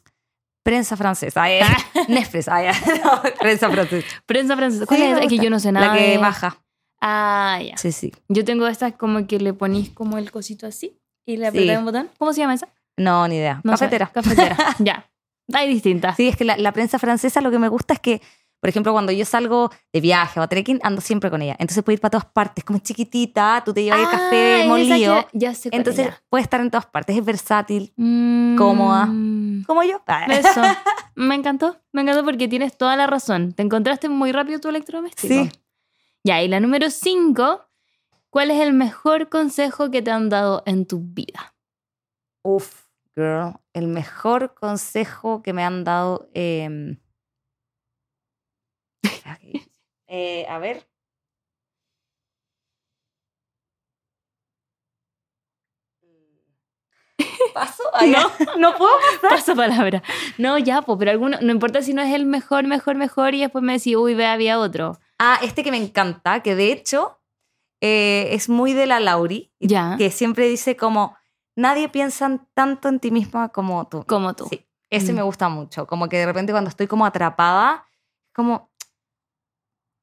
[0.63, 1.43] prensa francesa.
[1.43, 1.61] Ay,
[2.07, 2.51] Nespresso.
[2.53, 2.67] Ay,
[3.03, 4.07] no, prensa francesa.
[4.25, 4.85] Prensa francesa.
[4.85, 5.19] ¿Cuál Sí, es?
[5.21, 5.87] Es que yo no sé nada.
[5.87, 6.57] La que de- baja.
[7.01, 7.77] Ah, ya.
[7.77, 8.11] Sí, sí.
[8.27, 11.57] Yo tengo estas como que le ponís como el cosito así y le Sí.
[11.57, 12.09] apretas un botón.
[12.17, 12.67] ¿Cómo se llama esa?
[12.97, 13.61] No, ni idea.
[13.63, 13.71] No.
[13.73, 14.07] Cafetera.
[14.13, 14.57] Cafetera.
[14.79, 15.09] ya.
[15.53, 16.15] Hay distintas.
[16.17, 18.21] Sí, es que la, la prensa francesa lo que me gusta es que,
[18.59, 21.55] por ejemplo, cuando yo salgo de viaje o a trekking, ando siempre con ella.
[21.59, 24.59] Entonces puede ir para todas partes, como es chiquitita, tú te llevas el Ah, café
[24.61, 25.27] esa molido.
[25.31, 28.57] que- Ya sé Entonces puede estar en todas partes, es versátil, Mm.
[28.57, 29.05] cómoda.
[29.67, 30.01] como yo.
[30.29, 30.61] Eso.
[31.15, 31.77] Me encantó.
[31.93, 33.53] Me encantó porque tienes toda la razón.
[33.53, 35.33] Te encontraste muy rápido tu electrodoméstico.
[35.33, 35.49] Sí.
[36.27, 37.69] Ya, y la número 5.
[38.29, 41.55] ¿Cuál es el mejor consejo que te han dado en tu vida?
[42.43, 46.29] Uf, girl, el mejor consejo que me han dado.
[46.33, 46.97] em,
[50.07, 50.85] eh, a ver.
[57.53, 57.83] ¿Paso?
[57.93, 58.19] Ay, No.
[58.57, 60.03] no puedo Paso palabra.
[60.37, 63.39] No, ya, pues, pero alguno, no importa si no es el mejor, mejor, mejor y
[63.41, 64.99] después me decís, uy, ve, había otro.
[65.19, 67.19] Ah, este que me encanta, que de hecho
[67.81, 69.95] eh, es muy de la Lauri, Ya.
[69.97, 71.15] que siempre dice como,
[71.55, 74.03] nadie piensa tanto en ti misma como tú.
[74.07, 74.47] Como tú.
[74.49, 75.15] Sí, ese Mm.
[75.17, 75.85] me gusta mucho.
[75.87, 77.85] Como que de repente cuando estoy como atrapada,
[78.33, 78.69] como,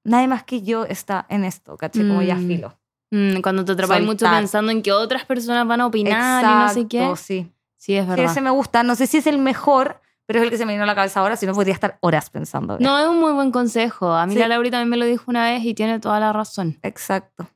[0.04, 2.06] nadie más que yo está en esto, ¿caché?
[2.06, 2.46] Como ya Mm.
[2.48, 2.78] filo.
[3.10, 6.68] Mm, cuando te atrapas mucho pensando en que otras personas van a opinar y no
[6.68, 7.12] sé qué.
[7.16, 7.50] Sí.
[7.76, 8.24] Sí, es verdad.
[8.24, 8.82] ese me gusta.
[8.82, 10.94] No sé si es el mejor, pero es el que se me vino a la
[10.94, 12.76] cabeza ahora, si no podría estar horas pensando.
[12.80, 14.12] No, es un muy buen consejo.
[14.12, 14.38] A mí Sí.
[14.38, 16.78] la Laura también me lo dijo una vez y tiene toda la razón.
[16.82, 17.48] Exacto.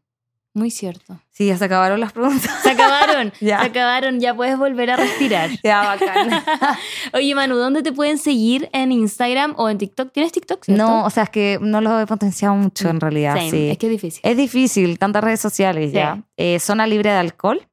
[0.54, 1.20] Muy cierto.
[1.30, 2.50] Sí, ya se acabaron las preguntas.
[2.64, 3.32] Se acabaron.
[3.40, 3.60] Ya.
[3.60, 4.18] Se acabaron.
[4.18, 5.50] Ya puedes volver a respirar.
[5.62, 6.30] ya, bacán.
[7.14, 8.68] Oye, Manu, ¿dónde te pueden seguir?
[8.72, 10.10] ¿En Instagram o en TikTok?
[10.12, 10.64] ¿Tienes TikTok?
[10.64, 10.82] ¿cierto?
[10.82, 13.36] No, o sea, es que no lo he potenciado mucho en realidad.
[13.36, 13.50] Same.
[13.50, 13.68] sí.
[13.70, 14.20] Es que es difícil.
[14.24, 15.96] Es difícil, tantas redes sociales Sí.
[15.96, 16.22] ya.
[16.36, 17.68] Eh, zona libre de alcohol.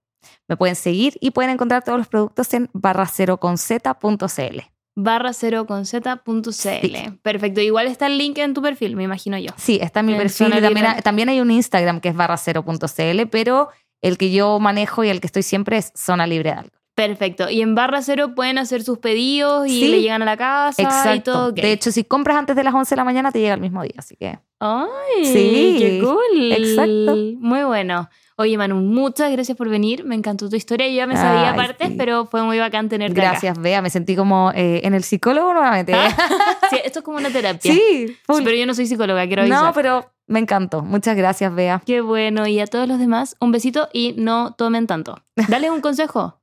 [0.48, 4.60] Me pueden seguir y pueden encontrar todos los productos en barra cero con z.cl.
[4.96, 6.52] barra cero con z.cl.
[6.52, 7.20] Sí.
[7.22, 7.62] Perfecto.
[7.62, 9.50] Igual está el link en tu perfil, me imagino yo.
[9.58, 10.50] Sí, está en mi En perfil.
[10.62, 13.70] también, ha- también hay un Instagram que es barra cero.cl, pero
[14.02, 16.80] el que yo manejo y el que estoy siempre es zona libre de alcohol.
[16.96, 17.50] Perfecto.
[17.50, 19.88] Y en barra cero pueden hacer sus pedidos y Sí.
[19.90, 21.34] le llegan a la casa y Exacto.
[21.34, 21.48] todo.
[21.50, 21.56] ok.
[21.56, 23.84] De hecho, si compras antes de las 11 de la mañana, te llega el mismo
[23.84, 23.96] día.
[23.98, 25.26] Así que ¡Ay!
[25.26, 26.52] Sí, ¡Qué cool!
[26.54, 27.16] exacto.
[27.40, 28.10] Muy bueno.
[28.38, 30.04] Oye, Manu, muchas gracias por venir.
[30.06, 30.88] Me encantó tu historia.
[30.88, 31.96] Yo ya me sabía Ay, partes, sí.
[31.98, 33.32] pero fue muy bacán tenerte acá.
[33.32, 33.82] gracias, Bea.
[33.82, 35.94] Me sentí como eh, en el psicólogo nuevamente.
[36.70, 37.72] Sí, esto es como una terapia.
[37.72, 38.42] sí, full.
[38.44, 39.64] Pero yo no soy psicóloga, quiero avisar.
[39.66, 40.82] No, pero me encantó.
[40.82, 41.82] Muchas gracias, Bea.
[41.86, 42.48] Qué bueno.
[42.48, 45.20] Y a todos los demás, un besito y no tomen tanto.
[45.48, 46.40] Dale un consejo.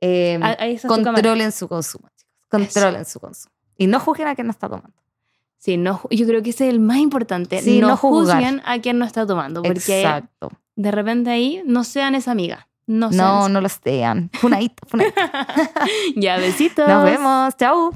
[0.00, 0.38] Eh,
[0.86, 2.32] controlen su consumo, chicos.
[2.48, 3.54] Controlen su consumo.
[3.76, 4.92] Y no juzguen a quien no está tomando.
[5.58, 7.60] Sí, no, yo creo que ese es el más importante.
[7.60, 9.62] Sí, no, juzguen a quien no está tomando.
[9.62, 10.50] Porque Exacto.
[10.76, 12.66] de repente ahí no sean esa amiga.
[12.86, 14.30] No sean No, esa- no los sean.
[14.32, 15.20] Funadito, funadito.
[16.16, 16.88] Ya, besitos.
[16.88, 17.56] Nos vemos.
[17.56, 17.92] Chau.